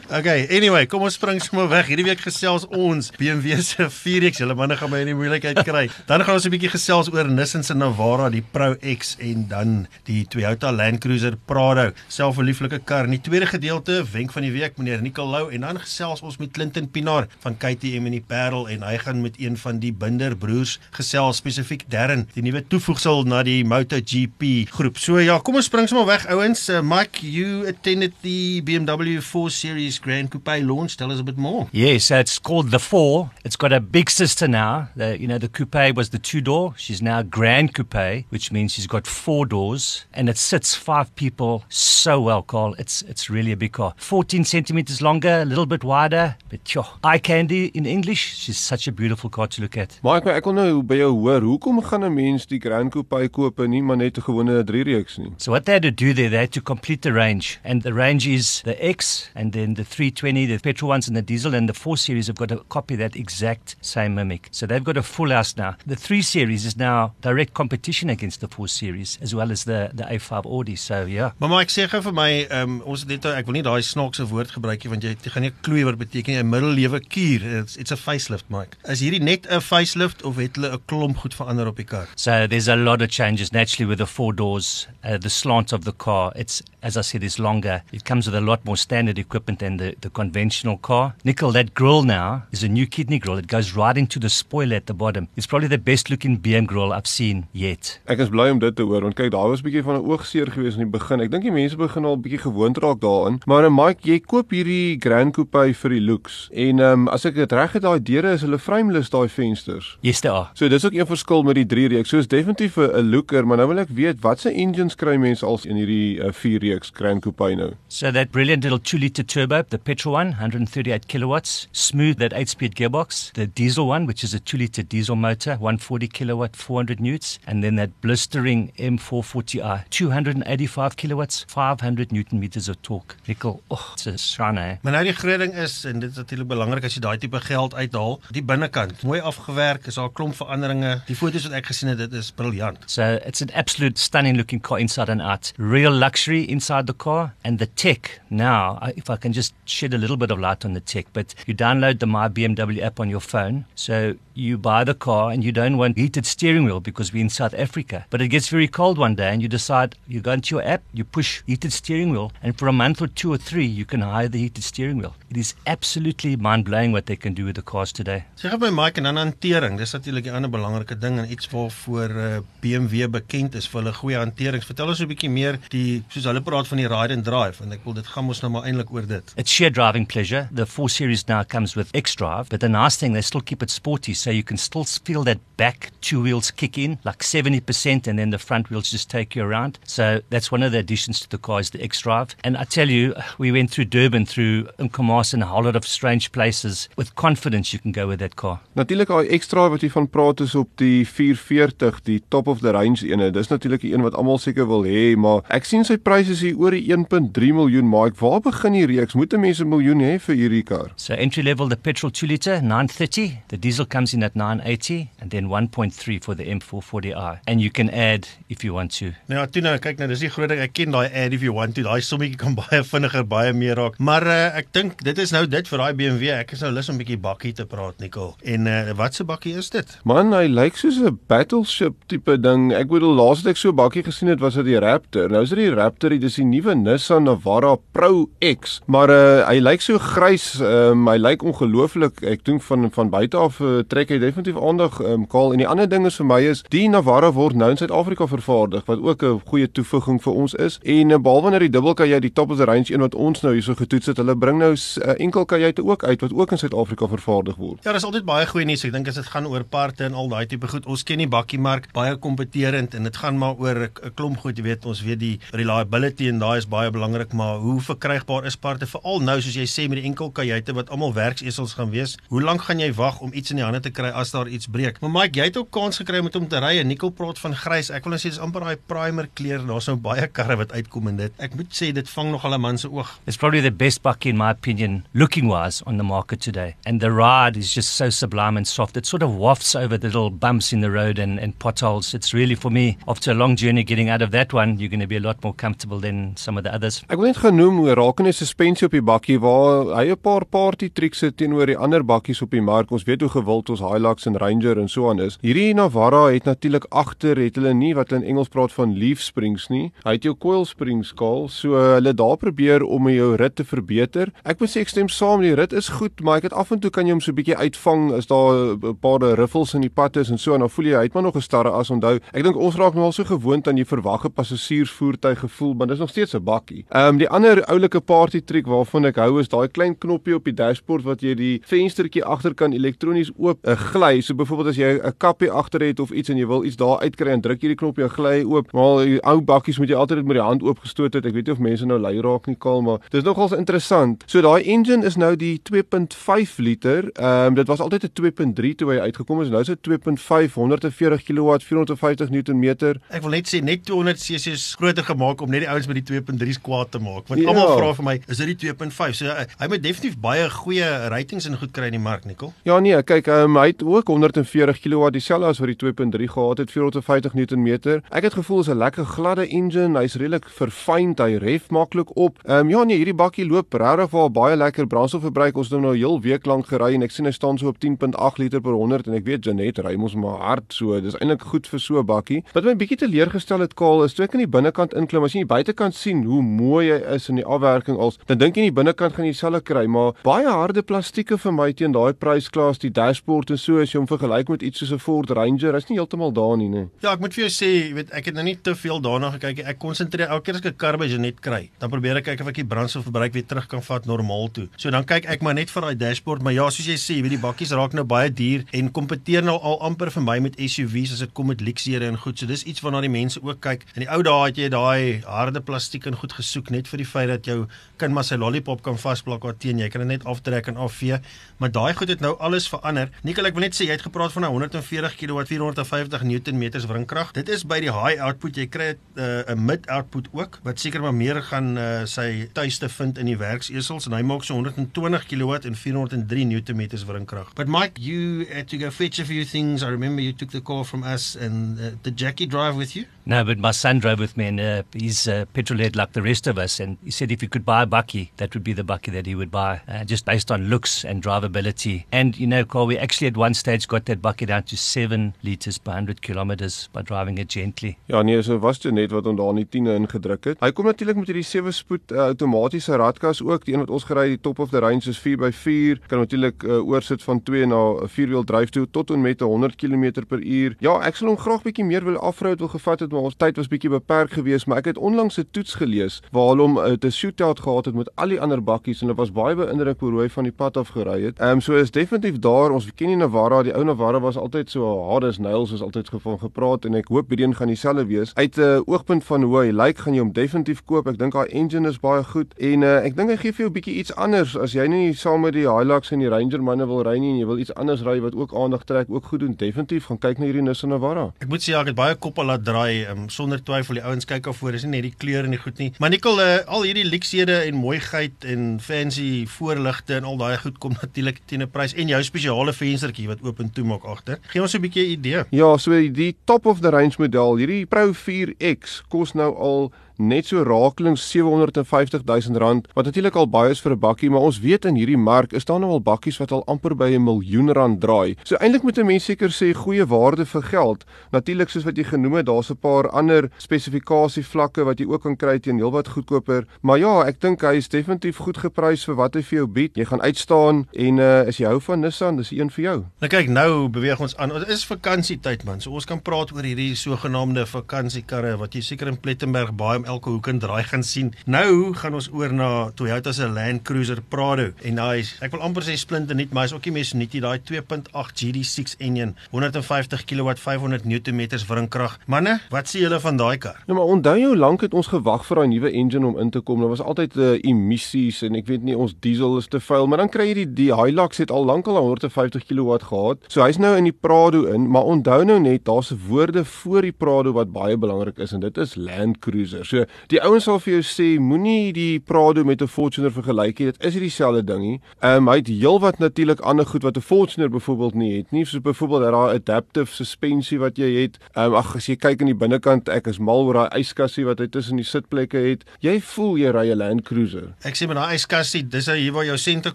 Okay, 0.21 0.47
anyway, 0.51 0.87
kom 0.87 1.03
ons 1.07 1.15
spring 1.19 1.41
sommer 1.43 1.69
weg. 1.71 1.89
Hierdie 1.91 2.07
week 2.07 2.23
gesels 2.25 2.67
ons 2.75 3.11
BMW 3.19 3.59
se 3.65 3.87
4X. 3.91 4.41
Julle 4.43 4.57
manne 4.59 4.77
gaan 4.79 4.91
my 4.93 5.03
in 5.05 5.11
die 5.13 5.17
moeilikheid 5.19 5.61
kry. 5.67 5.85
Dan 6.11 6.25
gaan 6.27 6.39
ons 6.39 6.47
'n 6.49 6.55
bietjie 6.55 6.73
gesels 6.73 7.11
oor 7.13 7.29
Nissan 7.31 7.65
se 7.67 7.75
Navara, 7.75 8.31
die 8.33 8.43
Pro 8.43 8.75
X 8.81 9.17
en 9.21 9.47
dan 9.51 9.87
die 10.09 10.25
Toyota 10.31 10.73
Land 10.73 11.01
Cruiser 11.05 11.37
Prado. 11.47 11.91
Self 12.11 12.39
'n 12.39 12.45
lieflike 12.45 12.81
kar. 12.85 13.05
In 13.05 13.13
die 13.15 13.21
tweede 13.21 13.47
gedeelte, 13.47 14.05
wenk 14.11 14.33
van 14.33 14.43
die 14.43 14.51
week, 14.51 14.77
meneer 14.79 15.03
Nicolou 15.03 15.53
en 15.55 15.61
dan 15.61 15.79
gesels 15.79 16.23
ons 16.27 16.37
met 16.37 16.51
Clinton 16.51 16.89
Pinaar 16.91 17.29
van 17.39 17.57
KTM 17.57 18.07
en 18.07 18.17
die 18.17 18.25
Parel 18.27 18.69
en 18.69 18.83
hy 18.83 18.97
gaan 18.99 19.21
met 19.23 19.35
een 19.39 19.57
van 19.57 19.79
die 19.79 19.93
Binder 19.93 20.35
broers 20.37 20.81
gesels 20.91 21.37
spesifiek 21.37 21.85
Darren, 21.89 22.29
die 22.35 22.43
nuwe 22.43 22.67
toevoegsel 22.67 23.23
na 23.23 23.45
die 23.47 23.63
MotoGP 23.65 24.67
groep. 24.71 24.99
So 24.99 25.21
ja, 25.21 25.39
kom 25.39 25.55
ons 25.55 25.69
spring 25.71 25.87
sommer 25.89 26.07
weg 26.07 26.27
ouens. 26.27 26.69
Uh, 26.69 26.81
Mike, 26.83 27.23
you 27.23 27.65
attended 27.69 28.13
the 28.23 28.61
BMW 28.65 29.21
4 29.23 29.51
Series 29.51 30.01
Grand 30.01 30.31
Coupe 30.31 30.59
launch. 30.67 30.97
Tell 30.97 31.13
us 31.13 31.21
a 31.21 31.23
bit 31.23 31.39
more. 31.39 31.69
Yes, 31.71 32.11
it's 32.11 32.41
called 32.41 32.73
the 32.73 32.81
Four. 32.81 33.31
It's 33.45 33.57
got 33.57 33.73
a 33.73 33.81
big 33.81 34.11
sister 34.11 34.49
now. 34.49 34.89
The, 34.97 35.17
you 35.17 35.29
know, 35.29 35.39
the 35.39 35.49
coupe 35.49 35.95
was 35.95 36.11
the 36.11 36.19
two 36.19 36.41
door. 36.41 36.75
She's 36.77 37.01
now 37.01 37.23
Grand 37.23 37.73
Coupe, 37.73 38.25
which 38.31 38.51
means 38.51 38.73
she's 38.73 38.89
got 38.89 39.07
four 39.07 39.47
doors, 39.47 40.07
and 40.13 40.29
it 40.29 40.39
sits 40.39 40.75
five 40.75 41.15
people 41.15 41.63
so 41.69 42.00
well, 42.07 42.43
Carl. 42.43 42.75
It's 42.79 43.03
it's 43.03 43.29
really 43.31 43.53
a 43.53 43.57
big 43.57 43.73
car. 43.73 43.95
14 43.97 44.45
centimeters 44.45 45.01
longer, 45.01 45.43
a 45.43 45.45
little 45.45 45.67
bit 45.67 45.85
wider, 45.85 46.37
but 46.49 46.75
yo, 46.75 46.85
eye 47.03 47.19
candy 47.19 47.67
in 47.75 47.87
English. 47.87 48.37
She's 48.37 48.59
such 48.59 48.89
a 48.89 48.93
beautiful 48.93 49.31
car 49.31 49.47
to 49.49 49.63
look 49.63 49.77
at. 49.77 49.99
Maar 50.03 50.21
ek 50.21 50.27
ek 50.27 50.45
wil 50.45 50.55
nou 50.55 50.83
by 50.83 51.01
jou 51.01 51.11
hoor, 51.19 51.41
hoekom 51.41 51.83
gaan 51.83 52.05
'n 52.05 52.15
mens 52.15 52.47
die 52.47 52.59
Grand 52.59 52.91
Coupe 52.93 53.29
koop 53.31 53.61
en 53.61 53.71
nie 53.71 53.83
maar 53.83 53.97
net 53.97 54.19
'n 54.19 54.23
gewone 54.23 54.65
3-reeks 54.65 55.19
nie? 55.19 55.33
So 55.37 55.51
what 55.53 55.65
they 55.67 55.75
had 55.75 55.83
to 55.83 55.91
do 55.91 56.13
there, 56.13 56.29
they 56.29 56.41
had 56.41 56.53
to 56.53 56.61
complete 56.61 57.03
the 57.03 57.13
range, 57.13 57.59
and 57.65 57.83
the 57.83 57.93
range 57.93 58.27
is 58.27 58.63
the 58.65 58.77
X, 58.83 59.31
and 59.35 59.53
then 59.53 59.75
the 59.75 59.85
320, 59.85 60.47
the 60.47 60.59
petrol 60.59 60.91
ones, 60.91 61.09
and 61.09 61.17
the 61.17 61.23
diesel, 61.23 61.55
and 61.55 61.69
the 61.69 61.75
4 61.75 61.97
Series 61.97 62.27
have 62.27 62.37
got 62.37 62.49
to 62.49 62.65
copy 62.69 62.97
that 62.97 63.17
exact 63.17 63.77
same 63.81 64.15
mimic. 64.15 64.49
So 64.51 64.67
they've 64.67 64.85
got 64.85 64.97
a 64.97 65.03
full 65.03 65.31
house 65.31 65.55
now. 65.57 65.77
The 65.87 65.97
3 65.97 66.23
Series 66.23 66.65
is 66.65 66.77
now 66.77 67.13
direct 67.21 67.55
competition 67.55 68.11
against 68.11 68.41
the 68.41 68.49
4 68.49 68.69
Series, 68.69 69.19
as 69.23 69.35
well 69.35 69.51
as 69.51 69.65
the 69.65 69.91
the 69.95 70.05
A5 70.05 70.47
Audi. 70.47 70.77
So 70.77 71.05
yeah. 71.05 71.33
Maar 71.39 71.49
maar 71.49 71.61
ek 71.63 71.71
sê 71.81 71.87
gou 71.89 72.01
vir 72.05 72.13
my, 72.13 72.31
ehm 72.45 72.63
um, 72.63 72.73
ons 72.93 73.05
het 73.05 73.09
net 73.09 73.27
ek 73.31 73.47
wil 73.49 73.57
nie 73.57 73.65
daai 73.65 73.81
snaakse 73.85 74.27
woord 74.29 74.51
gebruik 74.53 74.83
nie 74.85 74.91
want 74.93 75.05
jy, 75.07 75.15
jy 75.25 75.33
gaan 75.33 75.47
nie 75.47 75.53
kloei 75.65 75.85
wat 75.89 75.97
beteken 76.01 76.37
'n 76.37 76.51
middellewe 76.51 77.01
kuur. 77.01 77.47
It's, 77.61 77.77
it's 77.81 77.93
a 77.93 77.97
facelift, 77.97 78.51
Mike. 78.53 78.77
Is 78.85 79.01
hierdie 79.01 79.23
net 79.23 79.49
'n 79.49 79.65
facelift 79.65 80.23
of 80.23 80.37
het 80.37 80.57
hulle 80.57 80.77
'n 80.77 80.83
klomp 80.87 81.17
goed 81.25 81.35
verander 81.35 81.67
op 81.67 81.77
die 81.77 81.89
kar? 81.89 82.09
So 82.17 82.47
there's 82.47 82.69
a 82.69 82.77
lot 82.77 83.01
of 83.01 83.09
changes 83.09 83.53
naturally 83.53 83.89
with 83.89 83.99
the 83.99 84.07
four 84.07 84.35
doors, 84.35 84.89
uh, 85.05 85.17
the 85.17 85.31
slant 85.31 85.73
of 85.73 85.85
the 85.85 85.97
car. 85.97 86.33
It's 86.37 86.63
as 86.83 86.97
I 86.97 87.03
said, 87.03 87.23
is 87.23 87.39
longer. 87.39 87.83
It 87.93 88.05
comes 88.05 88.27
with 88.27 88.35
a 88.35 88.41
lot 88.41 88.65
more 88.65 88.77
standard 88.77 89.19
equipment 89.19 89.59
than 89.59 89.77
the, 89.77 89.95
the 90.01 90.11
conventional 90.11 90.79
car. 90.79 91.15
Nickel, 91.25 91.53
that 91.53 91.75
grill 91.75 92.03
now 92.03 92.45
is 92.53 92.63
a 92.63 92.69
new 92.69 92.87
kidney 92.87 93.19
grill. 93.19 93.39
It 93.39 93.47
goes 93.47 93.77
right 93.77 93.97
into 93.97 94.19
the 94.19 94.29
spoiler 94.29 94.77
at 94.77 94.87
the 94.87 94.95
bottom. 94.95 95.29
It's 95.37 95.47
probably 95.47 95.69
the 95.69 95.79
best 95.79 96.11
looking 96.11 96.39
BM 96.39 96.67
grill 96.67 96.93
I've 96.93 97.07
seen 97.07 97.47
yet. 97.53 97.99
Ek 98.09 98.19
is 98.19 98.31
bly 98.31 98.51
om 98.51 98.61
dit 98.63 98.77
te 98.77 98.87
hoor 98.87 99.05
want 99.05 99.17
kyk, 99.19 99.33
daar 99.35 99.49
was 99.49 99.61
'n 99.61 99.69
bietjie 99.69 99.85
van 99.85 100.01
'n 100.01 100.07
oogseer 100.07 100.51
gewees 100.51 100.75
in 100.75 100.85
die 100.89 100.99
begin. 100.99 101.21
Ek 101.21 101.31
dink 101.31 101.43
die 101.43 101.53
mense 101.53 101.70
begin 101.77 102.05
al 102.05 102.19
bietjie 102.21 102.43
gewoond 102.43 102.79
raak 102.79 103.01
daaraan. 103.01 103.41
Maar 103.47 103.65
en 103.65 103.75
Mike, 103.75 104.01
jy 104.09 104.21
koop 104.21 104.51
hierdie 104.51 104.97
Grand 105.01 105.35
Coupe 105.35 105.75
vir 105.75 105.91
die 105.91 106.01
looks. 106.01 106.49
En 106.53 106.81
ehm 106.81 107.07
um, 107.07 107.09
as 107.09 107.25
ek 107.25 107.35
dit 107.35 107.53
reg 107.53 107.73
het, 107.73 107.83
daai 107.83 108.03
deure 108.03 108.33
is 108.33 108.43
hulle 108.47 108.59
frameless 108.59 109.11
daai 109.11 109.29
vensters. 109.29 109.97
Yes, 110.01 110.25
are. 110.25 110.49
So 110.55 110.69
dis 110.69 110.85
ook 110.85 110.95
een 110.95 111.07
verskil 111.07 111.43
met 111.43 111.55
die 111.55 111.67
3 111.67 111.89
reeks. 111.89 112.09
So 112.09 112.19
is 112.19 112.29
definitief 112.29 112.77
'n 112.77 113.11
looker, 113.11 113.47
maar 113.47 113.57
nou 113.57 113.69
wil 113.69 113.79
ek 113.79 113.89
weet 113.89 114.21
watse 114.21 114.51
engines 114.51 114.95
kry 114.95 115.17
mense 115.17 115.47
als 115.47 115.67
in 115.67 115.77
hierdie 115.77 116.19
uh, 116.21 116.33
4 116.33 116.59
reeks 116.59 116.91
Grand 116.95 117.23
Coupe 117.23 117.55
nou? 117.55 117.73
So 117.89 118.11
that 118.11 118.31
brilliant 118.31 118.63
little 118.63 118.79
2 118.79 118.99
liter 118.99 119.25
turbo, 119.25 119.63
the 119.63 119.79
petrol 119.79 120.15
one, 120.15 120.33
138 120.39 121.07
kilowatts, 121.07 121.69
smooth 121.73 122.19
that 122.19 122.33
8 122.33 122.49
speed 122.49 122.75
gearbox, 122.75 123.33
the 123.33 123.47
diesel 123.47 123.87
one, 123.89 124.07
which 124.07 124.25
is 124.25 124.35
a 124.35 124.41
2 124.41 124.59
liter 124.59 124.83
diesel 124.83 125.17
motor, 125.17 125.57
140 125.59 126.09
kilowatt, 126.09 126.57
400 126.57 127.01
newts, 127.01 127.39
and 127.47 127.63
then 127.63 127.77
that 127.77 127.91
blistering 128.01 128.73
M440i, 128.79 129.89
285 129.91 130.97
kilowatts, 130.97 131.45
500 131.61 132.13
newton 132.13 132.39
meters 132.39 132.69
of 132.69 132.77
torque. 132.81 133.17
Nickel, 133.29 133.61
oh, 133.69 133.91
it's 133.93 134.07
a 134.07 134.17
shiner. 134.17 134.69
Eh? 134.71 134.77
Maar 134.83 134.93
nou 134.93 135.05
die 135.05 135.15
groot 135.17 135.39
ding 135.43 135.55
is 135.55 135.75
en 135.85 136.01
dit 136.01 136.11
is 136.11 136.17
natuurlik 136.17 136.49
belangrik 136.49 136.87
as 136.89 136.97
jy 136.97 137.03
daai 137.05 137.19
tipe 137.21 137.41
geld 137.45 137.75
uithaal, 137.77 138.17
die 138.37 138.45
binnekant, 138.47 139.03
mooi 139.05 139.21
afgewerk, 139.21 139.89
is 139.91 139.99
'n 140.01 140.09
klomp 140.17 140.37
veranderinge. 140.39 140.95
Die 141.07 141.17
foto's 141.17 141.45
wat 141.49 141.59
ek 141.61 141.67
gesien 141.73 141.93
het, 141.93 141.99
dit 141.99 142.13
is 142.13 142.31
briljant. 142.31 142.79
So 142.87 143.19
it's 143.27 143.43
an 143.43 143.53
absolute 143.55 144.01
stunning 144.01 144.37
looking 144.37 144.63
car 144.63 144.79
inside 144.79 145.11
and 145.13 145.21
out. 145.21 145.53
Real 145.59 145.93
luxury 145.93 146.43
inside 146.49 146.87
the 146.87 146.97
car 146.97 147.35
and 147.45 147.59
the 147.59 147.69
tech 147.75 148.21
now, 148.31 148.79
if 148.97 149.11
I 149.11 149.17
can 149.17 149.33
just 149.33 149.55
shed 149.65 149.93
a 149.95 149.99
little 149.99 150.17
bit 150.17 150.31
of 150.31 150.39
light 150.39 150.65
on 150.65 150.73
the 150.73 150.81
tech, 150.81 151.07
but 151.13 151.35
you 151.47 151.55
download 151.55 151.99
the 151.99 152.07
My 152.07 152.29
BMW 152.29 152.83
app 152.83 153.01
on 153.01 153.11
your 153.11 153.21
phone. 153.21 153.65
So 153.75 154.15
you 154.41 154.57
buy 154.57 154.85
the 154.85 154.95
car 154.95 155.31
and 155.31 155.45
you 155.45 155.53
don't 155.53 155.77
want 155.77 155.99
heated 155.99 156.25
steering 156.25 156.65
wheel 156.65 156.81
because 156.81 157.13
we're 157.13 157.21
in 157.21 157.29
South 157.29 157.55
Africa. 157.55 158.07
But 158.11 158.23
it 158.23 158.29
gets 158.29 158.49
very 158.49 158.69
cold 158.69 158.97
one 158.97 159.15
day 159.15 159.31
and 159.33 159.43
you 159.43 159.49
decide 159.49 159.97
you 160.09 160.21
go 160.21 160.33
into 160.33 160.57
your 160.57 160.65
app, 160.65 160.83
you 160.95 161.05
push 161.05 161.43
heated 161.47 161.73
steering 161.73 162.11
wheel, 162.11 162.33
and 162.43 162.59
for 162.59 162.67
a 162.67 162.73
month 162.73 163.03
or 163.03 163.07
two 163.07 163.33
or 163.33 163.37
three, 163.37 163.67
you 163.67 163.85
can 163.85 164.01
hire 164.01 164.29
the 164.29 164.39
heated 164.39 164.65
steering 164.65 164.99
wheel. 164.99 165.15
It 165.31 165.37
is 165.37 165.55
absolutely 165.67 166.37
mind 166.37 166.65
blowing 166.65 166.93
what 166.93 167.07
they 167.07 167.17
can 167.17 167.35
do 167.35 167.45
with 167.45 167.57
the 167.57 167.63
cars 167.63 167.93
today. 167.93 168.25
Gou 168.43 168.57
by 168.59 168.71
Mike 168.71 168.99
en 168.99 169.05
dan 169.05 169.17
hantering. 169.17 169.77
Dis 169.79 169.93
natuurlik 169.93 170.27
'n 170.27 170.35
ander 170.35 170.51
belangrike 170.51 170.99
ding 170.99 171.19
en 171.19 171.31
iets 171.31 171.49
waarvoor 171.49 172.11
uh, 172.11 172.39
BMW 172.61 173.09
bekend 173.11 173.55
is 173.55 173.69
vir 173.69 173.83
hulle 173.83 173.93
goeie 173.93 174.17
hanterings. 174.17 174.67
Vertel 174.67 174.89
ons 174.89 175.01
'n 175.01 175.07
bietjie 175.07 175.31
meer 175.31 175.59
die 175.69 176.03
soos 176.09 176.25
hulle 176.25 176.41
praat 176.41 176.67
van 176.67 176.79
die 176.79 176.89
ride 176.89 177.15
and 177.15 177.25
drive 177.25 177.63
en 177.63 177.73
ek 177.73 177.85
wil 177.85 177.95
dit 177.95 178.07
gaan 178.07 178.25
mos 178.25 178.41
nou 178.41 178.51
maar 178.51 178.65
eintlik 178.65 178.91
oor 178.91 179.07
dit. 179.07 179.33
It's 179.37 179.53
sheer 179.53 179.71
driving 179.71 180.07
pleasure. 180.07 180.49
The 180.55 180.67
4 180.67 180.89
Series 180.89 181.29
now 181.29 181.45
comes 181.45 181.75
with 181.75 181.95
X-Drive, 181.95 182.49
but 182.49 182.61
the 182.61 182.69
nice 182.69 182.97
thing 182.97 183.13
they 183.13 183.23
still 183.23 183.43
keep 183.43 183.63
it 183.63 183.71
sporty 183.71 184.15
so 184.15 184.30
you 184.33 184.43
can 184.43 184.57
still 184.57 184.85
feel 184.85 185.25
that 185.25 185.39
back 185.57 185.91
two 186.01 186.23
wheels 186.23 186.51
kick 186.51 186.79
in 186.79 186.99
like 187.05 187.19
70% 187.19 188.07
and 188.07 188.19
then 188.19 188.31
the 188.31 188.39
front 188.39 188.71
wheels 188.71 188.91
just 188.91 189.11
take 189.11 189.37
you 189.37 189.43
around. 189.45 189.79
So 189.85 190.21
that's 190.31 190.51
one 190.51 190.63
of 190.63 190.73
the 190.73 190.79
additions 190.79 191.21
to 191.21 191.29
the 191.29 191.39
car 191.39 191.61
is 191.61 191.71
the 191.71 191.83
X-Drive. 191.83 192.35
And 192.45 192.57
I 192.57 192.65
tell 192.65 192.89
you, 192.89 193.15
we 193.39 193.53
went 193.53 193.71
through 193.71 193.87
Durban, 193.87 194.27
through 194.27 194.65
Nkomas 194.79 195.35
and 195.35 195.43
a 195.43 195.47
whole 195.47 195.65
lot 195.65 195.77
of 195.77 195.87
strange 195.87 196.33
places. 196.33 196.89
With 196.97 197.15
confidence 197.15 197.73
you 197.73 197.79
can 197.79 197.93
go 197.93 198.07
with 198.07 198.21
that 198.21 198.37
car. 198.37 198.61
Natuurlik 198.77 199.11
daai 199.11 199.29
ekstra 199.37 199.67
wat 199.73 199.85
jy 199.85 199.91
van 199.93 200.07
praat 200.09 200.41
is 200.45 200.55
op 200.59 200.71
die 200.81 201.05
440, 201.05 202.01
die 202.07 202.21
top 202.33 202.49
of 202.49 202.63
the 202.65 202.73
range 202.73 203.05
ene. 203.07 203.31
Dis 203.35 203.51
natuurlik 203.51 203.85
die 203.85 203.93
een 203.95 204.05
wat 204.07 204.17
almal 204.19 204.41
seker 204.41 204.69
wil 204.71 204.87
hê, 204.89 205.17
maar 205.19 205.45
ek 205.53 205.69
sien 205.69 205.85
sy 205.87 205.99
pryse 206.01 206.33
is 206.37 206.45
hier 206.45 206.59
oor 206.61 206.77
die 206.77 206.87
1.3 206.89 207.53
miljoen, 207.57 207.89
maar 207.91 208.13
ek 208.13 208.21
waar 208.23 208.41
begin 208.45 208.79
die 208.79 208.87
reeks? 208.95 209.19
Moet 209.19 209.35
'n 209.35 209.41
mens 209.41 209.61
'n 209.61 209.69
miljoen 209.69 210.01
hê 210.01 210.19
vir 210.21 210.37
hierdie 210.37 210.65
kar? 210.65 210.91
So 210.97 211.15
entry 211.15 211.43
level 211.43 211.69
the 211.69 211.77
petrol 211.77 212.11
2 212.11 212.27
liter 212.27 212.63
930, 212.63 213.43
the 213.49 213.59
diesel 213.59 213.87
comes 213.87 214.10
in 214.15 214.23
at 214.23 214.35
980 214.35 215.11
and 215.21 215.31
then 215.31 215.49
1.3 215.49 216.23
for 216.23 216.35
the 216.35 216.45
M440i. 216.45 217.41
And 217.47 217.61
you 217.61 217.71
can 217.71 217.91
add 217.91 218.29
if 218.49 218.65
you 218.65 218.75
want 218.75 218.93
to. 218.99 219.13
Nou 219.29 219.41
ja, 219.41 219.47
toe 219.47 219.63
nou 219.65 219.77
kyk 219.83 220.01
nou, 220.01 220.09
dis 220.11 220.25
die 220.25 220.31
groot 220.33 220.51
ding. 220.53 220.63
Ek 220.65 220.75
ken 220.77 220.95
daai 220.95 221.09
add 221.09 221.37
if 221.37 221.45
you 221.45 221.55
want 221.57 221.77
to. 221.79 221.85
Daai 221.87 222.01
sommetjie 222.05 222.39
kan 222.41 222.57
baie 222.61 222.83
vinniger, 222.87 223.27
baie 223.29 223.53
meer 223.57 223.79
raak. 223.81 223.99
Maar 223.99 224.27
uh, 224.27 224.39
ek 224.61 224.73
dink 224.77 225.05
dit 225.07 225.19
is 225.23 225.35
nou 225.35 225.45
dit 225.51 225.71
vir 225.71 225.83
daai 225.85 225.93
BMW. 225.99 226.33
Ek 226.39 226.55
is 226.57 226.65
nou 226.65 226.73
lus 226.75 226.91
om 226.91 226.97
'n 226.97 227.03
bietjie 227.03 227.21
bakkie 227.21 227.55
te 227.57 227.67
praat, 227.69 227.99
Nicole. 228.03 228.35
En 228.45 228.67
uh, 228.67 228.95
wat 228.99 229.15
se 229.15 229.25
bakkie 229.25 229.57
is 229.61 229.71
dit? 229.71 229.97
Man, 230.09 230.35
hy 230.37 230.47
lyk 230.51 230.81
soos 230.81 231.01
'n 231.01 231.19
battleship 231.31 231.97
tipe 232.09 232.39
ding. 232.41 232.71
Ek 232.77 232.89
bedoel 232.91 233.15
laaste 233.17 233.51
ek 233.51 233.61
so 233.61 233.71
'n 233.71 233.77
bakkie 233.77 234.05
gesien 234.07 234.33
het, 234.33 234.41
was 234.41 234.59
dit 234.59 234.65
die 234.73 234.81
Raptor. 234.81 235.29
Nou 235.31 235.43
is 235.43 235.53
dit 235.55 235.63
die 235.65 235.75
Raptor, 235.75 236.17
dis 236.19 236.41
die 236.41 236.45
nuwe 236.49 236.75
Nissan 236.75 237.25
Navara 237.29 237.77
Pro 237.93 238.29
X. 238.41 238.81
Maar 238.87 239.11
uh, 239.11 239.47
hy 239.49 239.61
lyk 239.61 239.81
so 239.85 239.99
grys. 239.99 240.61
Um, 240.61 241.07
hy 241.09 241.19
lyk 241.19 241.43
ongelooflik. 241.45 242.23
Ek 242.25 242.45
dink 242.45 242.63
van 242.63 242.89
van 242.91 243.11
buite 243.11 243.37
af 243.37 243.61
uh, 243.61 243.81
trek 243.89 244.00
hy 244.09 244.19
definitief 244.19 244.57
aandag. 244.57 245.01
Um, 245.01 245.27
Kaal 245.27 245.53
en 245.53 245.59
die 245.59 245.67
ander 245.69 245.89
ding 245.89 246.07
is 246.07 246.17
vir 246.17 246.27
my 246.27 246.41
is 246.41 246.63
die 246.69 246.89
Navara 246.89 247.33
word 247.33 247.55
nou 247.55 247.71
in 247.71 247.77
Suid-Afrika 247.77 248.27
vervaardig 248.27 248.87
wat 248.87 248.99
ook 248.99 249.23
'n 249.23 249.41
goeie 249.47 249.69
toevoeging 249.69 250.23
vir 250.23 250.33
ons 250.33 250.55
is. 250.55 250.79
En 250.83 251.11
uh, 251.11 251.19
behalwe 251.19 251.51
net 251.51 251.61
die 251.61 251.71
dubbel 251.71 251.95
kajuit, 251.95 252.23
die 252.23 252.33
top 252.33 252.51
of 252.51 252.57
the 252.57 252.65
range 252.65 252.93
een 252.93 253.01
wat 253.01 253.15
ons 253.15 253.41
nou 253.43 253.53
hierso 253.53 253.75
getoets 253.75 254.07
het, 254.07 254.17
hulle 254.17 254.37
bring 254.37 254.59
nou 254.59 254.73
uh, 254.73 255.15
enkel 255.19 255.45
kajuit 255.45 255.81
ook 255.81 256.05
uit 256.05 256.21
wat 256.21 256.33
ook 256.33 256.51
in 256.51 256.59
Suid-Afrika 256.59 257.07
vervaardig 257.09 257.57
word. 257.57 257.85
Ja, 257.85 257.93
dis 257.93 258.05
altyd 258.05 258.25
baie 258.25 258.47
goeie 258.47 258.65
nuus. 258.65 258.85
Ek 258.85 258.93
dink 258.93 259.09
as 259.09 259.15
dit 259.15 259.27
gaan 259.27 259.47
oor 259.47 259.65
parte 259.65 260.05
en 260.05 260.15
al 260.15 260.29
daai 260.29 260.47
tipe 260.47 260.69
goed. 260.69 260.87
Ons 260.87 261.03
ken 261.03 261.19
die 261.19 261.29
bakkiemark 261.29 261.93
baie 261.93 262.17
kompeterend 262.17 262.95
en 262.95 263.03
dit 263.03 263.17
gaan 263.17 263.39
maar 263.39 263.55
oor 263.59 263.91
'n 263.91 264.15
klomp 264.15 264.39
goed, 264.39 264.57
jy 264.57 264.65
weet, 264.65 264.87
ons 264.87 265.03
weet 265.03 265.19
die 265.19 265.41
reliability 265.53 266.29
en 266.29 266.39
daai 266.39 266.59
is 266.59 266.69
baie 266.69 266.91
belangrik, 266.91 267.33
maar 267.33 267.59
hoe 267.59 267.81
verkrygbaar 267.81 268.47
is 268.47 268.57
parte 268.57 268.87
veral 268.87 269.21
nou 269.21 269.41
soos 269.41 269.57
jy 269.57 269.67
sê 269.67 269.89
met 269.89 270.01
die 270.01 270.09
enkel 270.09 270.31
kajuite 270.31 270.75
wat 270.77 270.91
almal 270.91 271.13
werksesels 271.15 271.75
gaan 271.79 271.91
wees. 271.91 272.17
Hoe 272.29 272.43
lank 272.43 272.63
gaan 272.63 272.81
jy 272.81 272.93
wag 272.95 273.21
om 273.21 273.33
iets 273.33 273.51
in 273.51 273.61
die 273.61 273.65
hande 273.65 273.81
te 273.81 273.90
te 273.91 273.97
kry 273.99 274.11
as 274.15 274.33
daar 274.35 274.49
iets 274.49 274.71
breek. 274.71 275.01
Maar 275.03 275.13
Mike, 275.15 275.41
jy 275.41 275.49
het 275.51 275.59
ook 275.61 275.71
kans 275.75 276.01
gekry 276.01 276.23
met 276.25 276.37
hom 276.39 276.47
te 276.51 276.61
ry 276.63 276.77
en 276.81 276.91
Nicole 276.91 277.15
praat 277.17 277.39
van 277.43 277.55
grys. 277.59 277.91
Ek 277.91 278.07
wil 278.07 278.15
net 278.15 278.23
sê 278.23 278.31
dis 278.31 278.41
amper 278.43 278.65
daai 278.65 278.79
primer 278.91 279.29
kleur. 279.35 279.65
Daar's 279.67 279.91
nou 279.91 279.97
baie 280.01 280.27
karre 280.31 280.57
wat 280.61 280.73
uitkom 280.73 281.11
in 281.13 281.21
dit. 281.21 281.35
Ek 281.43 281.57
moet 281.59 281.71
sê 281.75 281.91
dit 281.97 282.15
vang 282.15 282.31
nog 282.31 282.45
al 282.45 282.55
'n 282.55 282.61
man 282.61 282.79
se 282.79 282.89
oog. 282.89 283.19
It's 283.27 283.37
probably 283.37 283.61
the 283.61 283.71
best 283.71 284.03
bucky 284.03 284.31
in 284.31 284.37
my 284.37 284.51
opinion, 284.51 285.05
looking 285.13 285.49
wise, 285.49 285.83
on 285.87 285.97
the 285.97 286.05
market 286.05 286.41
today. 286.41 286.75
And 286.87 287.01
the 287.01 287.11
ride 287.11 287.59
is 287.59 287.75
just 287.75 287.97
so 287.97 288.11
sublime 288.11 288.57
and 288.57 288.67
soft. 288.67 288.97
It 288.97 289.07
sort 289.07 289.23
of 289.23 289.35
wafts 289.35 289.75
over 289.75 289.99
the 289.99 290.07
little 290.07 290.31
bumps 290.31 290.73
in 290.73 290.81
the 290.81 290.91
road 290.91 291.19
and, 291.19 291.41
and 291.41 291.59
potholes. 291.59 292.15
It's 292.15 292.33
really 292.33 292.55
for 292.55 292.71
me, 292.71 292.97
after 293.07 293.33
a 293.33 293.35
long 293.35 293.57
journey 293.57 293.83
getting 293.85 294.11
out 294.11 294.23
of 294.23 294.31
that 294.31 294.53
one, 294.53 294.79
you're 294.79 294.89
going 294.89 295.01
to 295.01 295.07
be 295.07 295.17
a 295.17 295.21
lot 295.21 295.43
more 295.43 295.55
comfortable 295.55 296.01
than 296.01 296.37
some 296.37 296.57
of 296.57 296.65
the 296.65 296.73
others. 296.75 297.03
Ek 297.09 297.19
wil 297.19 297.31
net 297.31 297.41
genoem 297.43 297.83
hoe 297.83 297.95
rakende 297.99 298.33
suspensie 298.33 298.87
op 298.87 298.95
die 298.95 299.03
bakkie 299.03 299.39
waar 299.41 299.95
hy 299.97 300.11
'n 300.11 300.21
paar 300.21 300.45
party 300.45 300.89
tricks 300.89 301.21
het 301.21 301.37
teenoor 301.37 301.67
die 301.67 301.77
ander 301.77 302.05
bakkies 302.05 302.43
op 302.43 302.51
die 302.51 302.63
mark. 302.63 302.91
Ons 302.91 303.05
weet 303.05 303.21
hoe 303.21 303.31
gewild 303.31 303.71
ons 303.71 303.80
Hilux 303.81 304.27
en 304.27 304.37
Ranger 304.37 304.79
en 304.79 304.89
so 304.89 305.09
aan 305.11 305.21
is. 305.21 305.39
Hierdie 305.43 305.75
Navara 305.75 306.27
het 306.33 306.45
natuurlik 306.45 306.87
agter 306.91 307.37
het 307.37 307.57
hulle 307.57 307.75
nie 307.75 307.95
wat 307.95 308.11
hulle 308.11 308.23
in 308.23 308.29
Engels 308.35 308.49
praat 308.49 308.73
van 308.73 308.95
leaf 308.99 309.21
springs 309.21 309.69
nie. 309.69 309.91
Hy 310.05 310.17
het 310.17 310.25
jou 310.25 310.35
coil 310.39 310.65
spring 310.65 311.03
skaal, 311.07 311.49
so 311.49 311.79
hulle 311.79 312.15
daar 312.15 312.37
probeer 312.37 312.85
om 312.85 313.09
jou 313.09 313.35
rit 313.41 313.57
te 313.57 313.65
verbeter. 313.65 314.33
Ek 314.45 314.61
moet 314.61 314.73
sê 314.73 314.85
ek 314.85 314.93
stem 314.93 315.09
saam, 315.09 315.45
die 315.45 315.55
rit 315.55 315.73
is 315.73 315.89
goed, 316.01 316.21
maar 316.21 316.41
ek 316.41 316.51
het 316.51 316.57
af 316.57 316.73
en 316.75 316.81
toe 316.81 316.91
kan 316.95 317.07
jy 317.07 317.17
hom 317.17 317.21
so 317.21 317.33
'n 317.33 317.39
bietjie 317.41 317.57
uitvang 317.57 318.13
as 318.13 318.27
daar 318.27 318.77
'n 318.77 318.97
paar 319.01 319.21
riffels 319.39 319.75
in 319.75 319.83
die 319.83 319.91
pad 319.91 320.17
is 320.17 320.31
en 320.31 320.39
so 320.39 320.55
en 320.55 320.61
dan 320.61 320.71
voel 320.71 320.87
jy 320.87 320.97
hy 320.97 321.05
het 321.05 321.15
maar 321.15 321.23
nog 321.23 321.37
'n 321.37 321.41
starre 321.41 321.71
as 321.71 321.91
onthou. 321.91 322.19
Ek 322.33 322.43
dink 322.43 322.57
ons 322.57 322.77
raak 322.77 322.95
nou 322.95 323.05
al 323.05 323.13
so 323.13 323.25
gewoond 323.25 323.69
aan 323.69 323.77
die 323.77 323.85
verwagte 323.85 324.29
passasiersvoertuig 324.29 325.39
gevoel, 325.39 325.75
maar 325.75 325.87
dis 325.87 325.99
nog 325.99 326.11
steeds 326.11 326.35
'n 326.35 326.45
bakkie. 326.45 326.85
Ehm 326.89 327.09
um, 327.09 327.19
die 327.19 327.29
ander 327.29 327.65
oulike 327.65 328.01
party 328.01 328.41
trick 328.41 328.67
waarvan 328.67 329.05
ek 329.05 329.17
hou 329.17 329.41
is 329.41 329.49
daai 329.49 329.69
klein 329.69 329.99
knoppie 329.99 330.35
op 330.35 330.45
die 330.45 330.55
dashboard 330.55 331.05
wat 331.05 331.21
jy 331.21 331.35
die 331.35 331.61
venstertjie 331.65 332.25
agter 332.25 332.55
kan 332.55 332.73
elektronies 332.73 333.31
oop 333.37 333.67
uh, 333.71 333.77
gly. 333.93 334.21
So 334.21 334.35
byvoorbeeld 334.35 334.69
as 334.69 334.77
jy 334.77 334.99
'n 335.03 335.15
kappie 335.19 335.51
agter 335.51 335.81
het 335.87 336.01
of 336.01 336.11
iets 336.11 336.29
en 336.29 336.37
jy 336.37 336.47
wil 336.47 336.65
iets 336.65 336.77
daar 336.77 336.99
uitkry 337.01 337.31
en 337.31 337.41
druk 337.41 337.61
jy 337.63 337.69
die 337.69 337.77
knoppie 337.77 338.05
en 338.05 338.11
gly 338.11 338.43
oop. 338.45 338.73
Maar 338.73 339.05
die 339.05 339.21
ou 339.23 339.41
bakkies 339.41 339.79
moet 339.79 339.89
jy 339.89 339.95
altyd 339.97 340.25
met 340.25 340.37
die 340.37 340.43
hand 340.45 340.63
oopgestoot 340.63 341.15
het. 341.15 341.27
Ek 341.27 341.33
weet 341.35 341.47
nie 341.47 341.53
of 341.53 341.59
mense 341.59 341.87
nou 341.87 341.99
lui 341.99 342.21
raak 342.21 342.47
nie 342.47 342.57
kaal, 342.59 342.83
maar 342.83 342.99
dis 343.11 343.23
nogals 343.25 343.53
interessant. 343.53 344.25
So 344.27 344.41
daai 344.41 344.63
engine 344.65 345.05
is 345.07 345.17
nou 345.17 345.37
die 345.37 345.61
2.5 345.63 346.59
liter. 346.59 347.11
Ehm 347.15 347.47
um, 347.47 347.55
dit 347.55 347.67
was 347.67 347.81
altyd 347.81 348.05
'n 348.05 348.13
2.3 348.13 348.75
toe 348.75 348.91
hy 348.93 348.99
uitgekom 348.99 349.43
is. 349.43 349.49
Nou 349.49 349.61
is 349.61 349.67
dit 349.67 349.79
2.5 349.83 350.55
140 350.55 351.23
kW 351.25 351.59
450 351.61 352.31
Nm. 352.31 352.65
Ek 353.11 353.23
wil 353.23 353.31
net 353.31 353.49
sê 353.49 353.61
net 353.63 353.85
200 353.85 354.19
cc 354.19 354.53
is 354.55 354.75
groter 354.79 355.05
gemaak 355.05 355.41
om 355.43 355.51
net 355.51 355.61
die 355.65 355.71
ouens 355.71 355.87
met 355.87 355.99
die 356.01 356.07
2.3's 356.21 356.61
kwaad 356.61 356.91
te 356.91 356.99
maak. 356.99 357.29
Want 357.29 357.41
Ja. 357.41 357.49
almal 357.49 357.77
vra 357.79 357.93
vir 357.95 358.05
my, 358.05 358.21
is 358.29 358.37
dit 358.39 358.47
die 358.47 358.57
2.5? 358.73 359.15
So 359.15 359.27
hy, 359.27 359.47
hy 359.59 359.69
moet 359.69 359.83
definitief 359.83 360.19
baie 360.21 360.49
goeie 360.51 361.09
ratings 361.09 361.47
en 361.47 361.57
goed 361.59 361.73
kry 361.73 361.87
in 361.91 361.93
die 361.93 362.01
mark, 362.03 362.25
Nicole. 362.25 362.53
Ja 362.65 362.79
nee, 362.81 363.03
kyk, 363.03 363.27
um, 363.29 363.57
hy 363.61 363.67
het 363.73 363.83
ook 363.85 364.09
140 364.09 364.81
kW 364.81 365.11
dieselfde 365.13 365.47
as 365.47 365.59
wat 365.61 365.71
die 365.73 365.79
2.3 365.93 366.29
gehad 366.33 366.59
het, 366.59 366.71
450 366.71 367.35
Nm. 367.35 368.01
Ek 368.09 368.25
het 368.25 368.35
gevoel 368.35 368.61
is 368.61 368.69
'n 368.69 368.79
lekker 368.79 369.05
gladde 369.05 369.47
engine, 369.49 369.99
hy's 369.99 370.15
redelik 370.15 370.49
verfyn, 370.49 371.15
hy 371.19 371.37
ref 371.37 371.71
maklik 371.71 372.17
op. 372.17 372.39
Ehm 372.45 372.67
um, 372.67 372.71
ja 372.71 372.85
nee, 372.85 372.97
hierdie 372.97 373.15
bakkie 373.15 373.47
loop 373.47 373.73
regtig 373.73 374.11
wel 374.11 374.31
baie 374.31 374.57
lekker 374.57 374.87
brandstofverbruik. 374.87 375.57
Ons 375.57 375.67
het 375.67 375.75
hom 375.75 375.83
nou 375.83 375.95
'n 375.95 375.99
heel 375.99 376.21
week 376.21 376.47
lank 376.47 376.67
gery 376.67 376.95
en 376.95 377.03
ek 377.03 377.11
sien 377.11 377.25
hy 377.25 377.33
staan 377.33 377.59
so 377.59 377.69
op 377.69 377.79
10.8 377.79 378.39
liter 378.39 378.61
per 378.61 378.73
100 378.73 379.07
en 379.07 379.15
ek 379.15 379.25
weet 379.25 379.45
Janet 379.45 379.79
ry 379.79 379.95
mos 379.97 380.15
maar 380.15 380.39
hard 380.39 380.73
so. 380.73 381.01
Dis 381.01 381.17
eintlik 381.19 381.43
goed 381.43 381.67
vir 381.67 381.81
so 381.81 381.99
'n 381.99 382.07
bakkie. 382.07 382.45
Wat 382.53 382.65
my 382.65 382.75
bietjie 382.75 382.97
teleurgestel 382.97 383.61
het 383.61 383.75
Kaal 383.75 384.05
is 384.05 384.15
toe 384.15 384.25
ek 384.25 384.35
aan 384.35 384.45
die 384.45 384.47
binnekant 384.47 384.95
inklim, 384.95 385.25
as 385.25 385.33
jy 385.33 385.41
die 385.41 385.55
buitekant 385.55 385.95
sien 385.95 386.25
hoe 386.25 386.43
mooi 386.43 386.91
hy 386.91 387.15
is 387.15 387.29
in 387.29 387.37
die 387.37 387.45
afwerking 387.45 387.99
als, 387.99 388.19
dan 388.27 388.39
dink 388.39 388.57
jy 388.57 388.63
aan 388.63 388.75
die 388.75 388.83
binnekant 388.83 389.15
gaan 389.15 389.25
jy 389.25 389.33
dieselfde 389.33 389.61
kry, 389.61 389.87
maar 389.87 390.13
baie 390.23 390.49
harde 390.49 390.83
plastieke 390.83 391.39
vir 391.39 391.53
my 391.53 391.73
teen 391.73 391.93
daai 391.93 392.13
prysklas, 392.13 392.79
die 392.79 392.91
dashboard 392.91 393.50
en 393.51 393.59
so 393.59 393.81
as 393.83 393.93
jy 393.93 393.99
hom 393.99 394.09
vergelyk 394.11 394.49
met 394.49 394.63
iets 394.63 394.79
soos 394.79 394.93
'n 394.93 394.99
Ford 394.99 395.31
Ranger, 395.31 395.75
is 395.75 395.89
nie 395.89 395.99
heeltemal 395.99 396.33
daar 396.33 396.57
nie, 396.57 396.69
nee. 396.69 396.89
Ja, 397.03 397.13
ek 397.13 397.21
moet 397.21 397.35
vir 397.35 397.49
jou 397.49 397.51
sê, 397.51 397.89
jy 397.89 397.95
weet, 397.95 398.11
ek 398.13 398.27
het 398.27 398.35
nou 398.35 398.45
nie 398.45 398.57
te 398.57 398.75
veel 398.75 399.01
daarna 399.01 399.31
gekyk 399.31 399.57
nie. 399.57 399.67
Ek 399.67 399.79
konsentreer 399.79 400.29
elke 400.29 400.45
keer 400.45 400.55
as 400.55 400.61
ek 400.61 400.73
'n 400.73 400.77
kar 400.77 400.97
by 400.99 401.07
Janet 401.07 401.41
kry, 401.41 401.71
dan 401.79 401.91
probeer 401.91 402.17
ek 402.17 402.25
kyk 402.25 402.41
of 402.41 402.49
ek 402.49 402.55
die 402.55 402.65
brandstofverbruik 402.65 403.33
weer 403.33 403.47
terug 403.47 403.67
kan 403.69 403.83
vat 403.83 404.07
normaal 404.07 404.49
toe. 404.53 404.69
So 404.77 404.91
dan 404.91 405.05
kyk 405.05 405.27
ek 405.27 405.43
maar 405.43 405.55
net 405.55 405.71
vir 405.71 405.83
daai 405.83 405.97
dashboard, 405.97 406.43
maar 406.43 406.53
ja, 406.53 406.69
soos 406.71 406.87
jy 406.87 406.97
sê, 406.97 407.17
jy 407.17 407.23
weet 407.23 407.41
die 407.41 407.47
bakkies 407.47 407.73
raak 407.73 407.93
nou 407.93 408.05
baie 408.05 408.31
duur 408.31 408.65
en 408.73 408.91
kompeteer 408.91 409.43
nou 409.43 409.59
al 409.61 409.81
amper 409.81 410.11
vir 410.11 410.23
my 410.23 410.39
met 410.39 410.57
SUV's 410.57 411.13
as 411.13 411.19
dit 411.21 411.33
kom 411.35 411.47
met 411.47 411.61
leksere 411.61 412.07
en 412.07 412.17
goed. 412.17 412.39
So 412.39 412.47
dis 412.47 412.65
iets 412.65 412.81
waarna 412.81 413.01
die 413.01 413.09
mense 413.13 413.41
ook 413.43 413.61
kyk. 413.61 413.85
In 413.97 414.05
die 414.05 414.11
ou 414.11 414.23
dae 414.23 414.47
het 414.47 414.57
jy 414.57 414.69
daai 414.69 415.23
harde 415.27 415.61
plastiek 415.61 416.07
en 416.07 416.15
goed 416.15 416.33
gesoek 416.33 416.71
net 416.71 416.89
vir 416.89 416.99
die 416.99 417.07
feit 417.07 417.29
dat 417.29 417.45
jou 417.47 417.67
kind 417.99 418.15
maar 418.15 418.25
sy 418.25 418.37
lollipop 418.37 418.83
kan 418.83 418.99
vasplak 418.99 419.43
daar 419.43 419.57
teen. 419.59 419.79
Jy 419.79 419.89
kan 419.89 420.01
dit 420.01 420.09
net 420.09 420.25
aftrek 420.25 420.69
en 420.69 420.77
afvee. 420.77 421.21
Maar 421.59 421.73
daai 421.73 421.95
goed 421.95 422.09
het 422.09 422.21
nou 422.21 422.37
alles 422.39 422.69
verander. 422.69 423.11
Nikkel, 423.41 423.55
ek 423.55 423.57
wil 423.57 423.65
net 423.65 423.77
sê 423.79 423.87
jy 423.87 423.95
het 423.95 424.03
gepraat 424.05 424.35
van 424.35 424.45
'n 424.45 424.53
140 424.53 425.15
kW 425.17 425.41
450 425.49 426.23
Newtonmeters 426.29 426.85
wringkrag. 426.85 427.33
Dit 427.33 427.49
is 427.49 427.65
by 427.65 427.79
die 427.81 427.89
high 427.89 428.21
output. 428.21 428.53
Jy 428.57 428.67
kry 428.69 428.89
'n 428.93 428.99
uh, 429.17 429.55
mid 429.57 429.87
output 429.89 430.29
ook 430.33 430.59
wat 430.63 430.77
seker 430.79 431.01
maar 431.01 431.15
meer 431.15 431.41
gaan 431.43 431.79
uh, 431.79 432.05
sy 432.05 432.51
tuiste 432.53 432.89
vind 432.89 433.17
in 433.17 433.25
die 433.25 433.39
werksesels 433.41 434.07
en 434.07 434.13
hy 434.13 434.21
maak 434.21 434.45
so 434.45 434.53
120 434.53 435.25
kW 435.25 435.57
en 435.65 435.75
403 435.75 436.45
Newtonmeters 436.45 437.07
wringkrag. 437.09 437.55
But 437.55 437.69
Mike, 437.69 437.97
you 437.97 438.45
had 438.53 438.69
to 438.69 438.77
go 438.77 438.91
fetch 438.91 439.19
a 439.19 439.25
few 439.25 439.47
things. 439.47 439.83
I 439.83 439.89
remember 439.89 440.21
you 440.21 440.35
took 440.35 440.51
the 440.51 440.61
call 440.61 440.85
from 440.85 441.03
us 441.03 441.35
and 441.35 441.81
uh, 441.81 441.97
did 442.03 442.19
Jackie 442.19 442.47
drive 442.47 442.77
with 442.77 442.93
you? 442.93 443.07
No, 443.31 443.45
but 443.45 443.59
my 443.59 443.71
son 443.71 444.01
drove 444.01 444.19
with 444.19 444.37
me, 444.37 444.47
and 444.47 444.59
uh, 444.59 444.83
he's 444.93 445.29
uh, 445.29 445.45
petrol 445.53 445.79
head 445.79 445.95
like 445.95 446.15
the 446.15 446.21
rest 446.21 446.49
of 446.49 446.59
us. 446.59 446.81
And 446.81 446.99
he 447.05 447.13
said 447.13 447.31
if 447.31 447.41
he 447.41 447.47
could 447.47 447.65
buy 447.65 447.83
a 447.83 447.87
bucky, 447.87 448.33
that 448.39 448.53
would 448.55 448.65
be 448.65 448.73
the 448.73 448.83
bucky 448.83 449.13
that 449.13 449.25
he 449.25 449.37
would 449.37 449.53
buy, 449.53 449.83
uh, 449.87 450.03
just 450.03 450.25
based 450.25 450.51
on 450.51 450.65
looks 450.65 451.05
and 451.05 451.23
drivability. 451.23 452.07
And 452.11 452.37
you 452.37 452.49
know, 452.49 452.65
Carl, 452.65 452.89
we 452.89 452.99
actually 452.99 453.29
at 453.29 453.37
one 453.37 453.55
stage 453.55 453.87
got 453.87 454.07
that 454.07 454.21
bucky 454.21 454.47
down 454.47 454.65
to 454.65 454.77
seven 454.77 455.35
liters 455.45 455.79
per 455.79 455.93
hundred 455.93 456.23
kilometers 456.23 456.89
by 456.93 457.03
driving 457.03 457.39
it 457.39 457.49
gently. 457.49 457.97
Ja 458.07 458.23
nee, 458.23 458.43
so 458.43 458.59
was 458.59 458.81
dit 458.81 458.93
net 458.93 459.13
wat 459.13 459.25
hom 459.25 459.37
daar 459.39 459.55
in 459.55 459.63
die 459.63 459.69
10 459.79 459.87
ingedruk 459.95 460.51
het. 460.51 460.59
Hy 460.59 460.73
kom 460.75 460.91
natuurlik 460.91 461.23
met 461.23 461.31
hierdie 461.31 461.47
7 461.47 461.73
spoed 461.73 462.11
uh, 462.11 462.25
outomatiese 462.33 462.99
radkas 462.99 463.45
ook, 463.47 463.63
die 463.65 463.77
een 463.77 463.85
wat 463.85 463.95
ons 463.95 464.09
gery 464.11 464.27
het, 464.27 464.41
die 464.41 464.43
top 464.49 464.59
of 464.59 464.75
the 464.75 464.83
range 464.83 465.07
is 465.07 465.23
4x4. 465.23 466.03
Kan 466.11 466.25
natuurlik 466.25 466.67
uh, 466.67 466.81
oorsit 466.83 467.23
van 467.23 467.43
2 467.47 467.71
na 467.71 467.79
'n 467.95 468.11
4-wiel 468.11 468.43
dryf 468.51 468.75
toe 468.75 468.89
tot 468.91 469.15
en 469.15 469.23
met 469.23 469.47
100 469.47 469.79
km 469.79 470.27
per 470.27 470.43
uur. 470.43 470.75
Ja, 470.83 470.99
ek 471.07 471.23
sal 471.23 471.31
hom 471.31 471.39
graag 471.39 471.63
bietjie 471.63 471.87
meer 471.87 472.03
wil 472.05 472.19
afroud 472.19 472.59
wil 472.59 472.75
gevat 472.75 473.07
het, 473.07 473.19
maar 473.21 473.29
ons 473.29 473.37
tyd 473.37 473.59
was 473.61 473.69
bietjie 473.69 473.91
beperk 473.93 474.33
geweest, 474.33 474.67
maar 474.67 474.81
ek 474.81 474.95
het 474.95 474.99
onlangs 474.99 475.37
'n 475.39 475.49
toets 475.51 475.75
gelees 475.75 476.21
waar 476.33 476.49
hulle 476.49 476.63
hom 476.63 476.79
uh, 476.79 476.93
te 476.93 477.11
shootout 477.11 477.61
gehad 477.61 477.85
het 477.85 477.95
met 477.95 478.11
al 478.15 478.29
die 478.29 478.41
ander 478.41 478.63
bakkies 478.63 479.01
en 479.01 479.07
hulle 479.07 479.19
was 479.19 479.33
baie 479.33 479.55
beïndruk 479.55 480.01
hoe 480.01 480.21
hy 480.21 480.29
van 480.29 480.45
die 480.45 480.53
pad 480.53 480.77
af 480.77 480.89
gery 480.89 481.23
het. 481.25 481.39
Ehm 481.39 481.51
um, 481.51 481.61
so 481.61 481.75
is 481.77 481.91
definitief 481.91 482.39
daar, 482.39 482.71
ons 482.71 482.89
ken 482.95 483.07
die 483.07 483.17
Navara, 483.17 483.63
die 483.63 483.75
ou 483.75 483.85
Navara 483.85 484.21
was 484.21 484.37
altyd 484.37 484.71
so 484.71 485.05
hard 485.11 485.25
as 485.25 485.39
nails, 485.39 485.73
is 485.73 485.83
altyd 485.83 486.09
geval 486.09 486.39
gepraat 486.39 486.85
en 486.85 486.95
ek 486.95 487.09
hoop 487.09 487.29
hierdie 487.29 487.47
een 487.47 487.55
gaan 487.55 487.67
dieselfde 487.67 488.07
wees. 488.07 488.35
Uit 488.35 488.57
'n 488.57 488.61
uh, 488.61 488.81
oogpunt 488.87 489.25
van 489.25 489.43
hoe 489.43 489.59
hy 489.59 489.71
lyk, 489.71 489.99
gaan 489.99 490.15
jy 490.15 490.21
hom 490.21 490.33
definitief 490.33 490.85
koop. 490.85 491.07
Ek 491.07 491.19
dink 491.19 491.33
haar 491.33 491.47
engine 491.47 491.89
is 491.89 492.01
baie 492.01 492.25
goed 492.25 492.55
en 492.59 492.83
uh, 492.83 493.05
ek 493.05 493.17
dink 493.17 493.31
hy 493.31 493.37
gee 493.37 493.53
vir 493.53 493.65
jou 493.65 493.69
'n 493.69 493.73
bietjie 493.73 493.95
iets 493.95 494.15
anders 494.15 494.57
as 494.57 494.73
jy 494.73 494.87
nie 494.87 495.13
saam 495.15 495.41
met 495.41 495.53
die 495.53 495.69
Hilux 495.69 496.13
en 496.13 496.19
die 496.19 496.29
Ranger 496.29 496.63
manne 496.63 496.87
wil 496.87 497.03
ry 497.03 497.19
nie 497.19 497.31
en 497.31 497.39
jy 497.39 497.47
wil 497.47 497.59
iets 497.59 497.75
anders 497.75 498.03
ry 498.03 498.21
wat 498.21 498.35
ook 498.35 498.55
aandag 498.55 498.85
trek, 498.85 499.07
ook 499.11 499.25
goed 499.25 499.41
doen. 499.41 499.55
Definitief 499.57 500.07
gaan 500.07 500.19
kyk 500.19 500.39
na 500.39 500.45
hierdie 500.45 500.63
Nissan 500.63 500.91
Navara. 500.91 501.33
Ek 501.41 501.49
moet 501.49 501.63
sê 501.63 501.73
ja, 501.73 501.81
ek 501.81 501.87
het 501.93 501.97
baie 501.97 502.15
koppe 502.15 502.45
laat 502.45 502.65
draai, 502.65 503.00
um, 503.09 503.29
sonder 503.29 503.63
twyfel 503.63 503.95
die 503.95 504.05
ouens 504.05 504.27
kyk 504.29 504.47
af 504.47 504.61
voor, 504.61 504.75
is 504.75 504.85
nie 504.85 504.91
net 504.97 505.07
die 505.09 505.15
kleur 505.17 505.45
en 505.45 505.55
die 505.55 505.61
goed 505.61 505.79
nie. 505.79 505.93
Maar 505.99 506.11
Nikkel, 506.11 506.41
uh, 506.41 506.59
al 506.67 506.87
hierdie 506.89 507.05
leksede 507.05 507.61
en 507.67 507.81
mooiheid 507.81 508.45
en 508.45 508.81
fancy 508.81 509.47
voorligte 509.47 510.19
en 510.19 510.25
al 510.25 510.37
daai 510.41 510.57
goed 510.59 510.79
kom 510.79 510.97
natuurlik 511.01 511.41
teen 511.47 511.63
'n 511.63 511.71
prys 511.71 511.95
en 511.95 512.09
jou 512.09 512.23
spesiale 512.23 512.73
venstertjie 512.73 513.29
wat 513.29 513.43
oop 513.43 513.61
en 513.61 513.71
toe 513.71 513.85
maak 513.85 514.05
agter. 514.05 514.39
Gee 514.53 514.63
ons 514.63 514.75
'n 514.75 514.81
bietjie 514.81 515.07
idee. 515.17 515.45
Ja, 515.51 515.77
so 515.79 515.91
die 515.91 516.37
top 516.45 516.67
of 516.67 516.81
the 516.81 516.91
range 516.91 517.17
model, 517.19 517.57
hierdie 517.57 517.87
Pro 517.87 518.13
4X 518.13 519.03
kos 519.09 519.33
nou 519.33 519.55
al 519.57 519.93
net 520.21 520.47
so 520.47 520.63
rakelings 520.63 521.25
750 521.31 522.23
000 522.25 522.59
rand 522.61 522.89
wat 522.95 523.05
natuurlik 523.05 523.37
al 523.37 523.49
baie 523.49 523.71
is 523.71 523.81
vir 523.81 523.93
'n 523.93 523.99
bakkie 523.99 524.31
maar 524.31 524.47
ons 524.47 524.61
weet 524.61 524.85
in 524.85 524.97
hierdie 524.97 525.19
mark 525.19 525.53
is 525.53 525.65
daar 525.65 525.81
nou 525.81 525.91
al 525.91 526.03
bakkies 526.03 526.39
wat 526.39 526.53
al 526.53 526.65
amper 526.67 526.95
by 526.95 527.11
'n 527.17 527.25
miljoen 527.25 527.73
rand 527.73 528.01
draai. 528.01 528.37
So 528.45 528.57
eintlik 528.57 528.83
moet 528.83 528.99
'n 528.99 529.07
mens 529.07 529.25
seker 529.25 529.49
sê 529.49 529.73
goeie 529.75 530.07
waarde 530.07 530.47
vir 530.47 530.63
geld. 530.63 531.05
Natuurlik 531.33 531.69
soos 531.69 531.85
wat 531.85 531.97
jy 531.97 532.05
genoem 532.05 532.35
het, 532.35 532.47
daar's 532.47 532.71
'n 532.71 532.77
paar 532.77 533.09
ander 533.11 533.51
spesifikasie 533.59 534.45
vlakke 534.45 534.85
wat 534.85 534.99
jy 534.99 535.07
ook 535.07 535.23
kan 535.23 535.37
kry 535.37 535.59
teen 535.59 535.79
heelwat 535.79 536.09
goedkoper. 536.09 536.67
Maar 536.83 536.99
ja, 536.99 537.23
ek 537.27 537.41
dink 537.41 537.61
hy 537.61 537.77
is 537.77 537.89
definitief 537.89 538.37
goed 538.37 538.59
geprys 538.59 539.05
vir 539.05 539.15
wat 539.15 539.35
hy 539.35 539.43
vir 539.43 539.57
jou 539.59 539.67
bied. 539.67 539.97
Jy 539.97 540.05
gaan 540.05 540.21
uitstaan 540.21 540.87
en 540.93 541.19
uh, 541.19 541.47
as 541.47 541.57
jy 541.57 541.67
hou 541.67 541.81
van 541.81 542.01
Nissan, 542.01 542.37
dis 542.37 542.51
een 542.51 542.71
vir 542.71 542.85
jou. 542.85 543.05
Nou 543.21 543.29
kyk, 543.29 543.49
nou 543.49 543.89
beweeg 543.89 544.21
ons 544.21 544.37
aan. 544.37 544.49
Dit 544.49 544.69
is 544.69 544.85
vakansietyd 544.87 545.65
man. 545.65 545.81
So 545.81 545.91
ons 545.91 546.05
kan 546.05 546.23
praat 546.23 546.53
oor 546.53 546.63
hierdie 546.63 546.95
sogenaamde 546.95 547.67
vakansiekarre 547.67 548.57
wat 548.57 548.75
jy 548.75 548.81
seker 548.81 549.09
in 549.09 549.21
Plettenberg 549.21 549.73
baie 549.77 550.01
elke 550.11 550.33
hoek 550.33 550.51
en 550.51 550.61
draai 550.63 550.83
gaan 550.91 551.05
sien. 551.07 551.33
Nou 551.47 551.95
gaan 551.99 552.17
ons 552.19 552.29
oor 552.35 552.53
na 552.55 552.71
Toyota 552.99 553.33
se 553.37 553.49
Land 553.49 553.85
Cruiser 553.89 554.21
Prado 554.33 554.71
en 554.87 555.01
daai 555.01 555.25
ek 555.45 555.55
wil 555.55 555.65
amper 555.67 555.87
sê 555.87 555.97
splinte 556.01 556.35
nuut, 556.37 556.53
maar 556.55 556.69
is 556.69 556.75
ook 556.77 556.89
nie 556.89 556.97
mes 556.99 557.13
nuut 557.15 557.37
nie. 557.37 557.43
Daai 557.45 557.59
2.8 557.71 558.41
GD6 558.41 558.97
enjin, 559.07 559.35
150 559.55 560.27
kW, 560.29 560.57
500 560.59 561.07
Nm 561.09 561.43
wringkrag. 561.69 562.19
Manne, 562.31 562.59
wat 562.75 562.91
sê 562.91 563.05
julle 563.05 563.21
van 563.23 563.39
daai 563.41 563.59
kar? 563.63 563.81
Ja, 563.87 563.95
maar 563.95 564.11
onthou 564.11 564.37
jy 564.39 564.51
hoe 564.51 564.59
lank 564.59 564.85
het 564.87 564.95
ons 564.97 565.11
gewag 565.13 565.45
vir 565.49 565.63
daai 565.63 565.71
nuwe 565.75 565.93
engine 566.03 566.27
om 566.27 566.39
in 566.43 566.51
te 566.55 566.63
kom? 566.65 566.83
Daar 566.83 566.93
was 566.93 567.05
altyd 567.05 567.37
uh, 567.37 567.53
emissies 567.67 568.43
en 568.47 568.59
ek 568.59 568.69
weet 568.71 568.87
nie 568.87 568.97
ons 568.97 569.15
diesel 569.25 569.59
is 569.61 569.69
te 569.71 569.81
vuil, 569.83 570.09
maar 570.11 570.23
dan 570.25 570.33
kry 570.33 570.51
jy 570.51 570.57
die 570.63 570.69
die 570.81 570.91
Hilux 570.97 571.41
het 571.43 571.53
al 571.55 571.67
lank 571.69 571.89
al 571.91 572.01
150 572.01 572.67
kW 572.69 572.99
gehad. 573.05 573.45
So 573.53 573.65
hy's 573.65 573.81
nou 573.81 573.95
in 573.99 574.09
die 574.09 574.17
Prado 574.17 574.65
in, 574.73 574.89
maar 574.91 575.09
onthou 575.11 575.43
nou 575.47 575.59
net 575.63 575.85
daar's 575.89 576.13
woorde 576.29 576.65
voor 576.65 577.07
die 577.07 577.15
Prado 577.15 577.55
wat 577.57 577.73
baie 577.75 577.99
belangrik 578.01 578.41
is 578.43 578.55
en 578.57 578.65
dit 578.65 578.79
is 578.81 578.97
Land 578.99 579.41
Cruiser. 579.45 579.85
So 579.87 580.00
die 580.29 580.41
ouens 580.43 580.65
sal 580.65 580.81
vir 580.81 580.93
jou 580.99 581.03
sê 581.03 581.29
moenie 581.41 581.93
die 581.93 582.21
Prado 582.21 582.65
met 582.65 582.83
'n 582.83 582.87
Fortuner 582.89 583.33
vergelyk 583.33 583.79
nie. 583.79 583.87
Dit 583.93 584.05
is 584.05 584.15
nie 584.15 584.21
dieselfde 584.29 584.65
ding 584.65 584.81
nie. 584.81 585.01
Ehm 585.23 585.37
um, 585.37 585.49
hy 585.49 585.57
het 585.57 585.69
heelwat 585.69 586.19
natuurlik 586.19 586.61
ander 586.61 586.87
goed 586.87 587.03
wat 587.03 587.17
'n 587.17 587.21
Fortuner 587.21 587.71
byvoorbeeld 587.71 588.15
nie 588.15 588.37
het 588.37 588.51
nie. 588.53 588.65
Soos 588.65 588.83
byvoorbeeld 588.83 589.23
dat 589.23 589.33
daar 589.33 589.55
adaptive 589.55 590.15
suspensie 590.15 590.79
wat 590.79 590.97
jy 590.97 591.23
het. 591.23 591.39
Ehm 591.55 591.67
um, 591.67 591.75
ag 591.75 591.97
as 591.97 592.07
jy 592.07 592.17
kyk 592.17 592.41
aan 592.41 592.47
die 592.47 592.55
binnekant, 592.55 593.09
ek 593.09 593.27
is 593.27 593.39
mal 593.39 593.65
oor 593.65 593.75
daai 593.75 594.01
yskassie 594.01 594.45
wat 594.45 594.59
hy 594.59 594.67
tussen 594.67 594.97
die 594.97 595.05
sitplekke 595.05 595.59
het. 595.59 595.85
Jy 596.01 596.21
voel 596.21 596.57
jy 596.59 596.71
ry 596.71 596.91
'n 596.91 596.99
Land 596.99 597.23
Cruiser. 597.25 597.75
Ek 597.85 597.97
sê 597.97 598.07
met 598.07 598.17
daai 598.17 598.35
yskassie, 598.35 598.83
dis 598.89 599.07
hier 599.07 599.33
waar 599.33 599.45
jou 599.45 599.57
center 599.57 599.95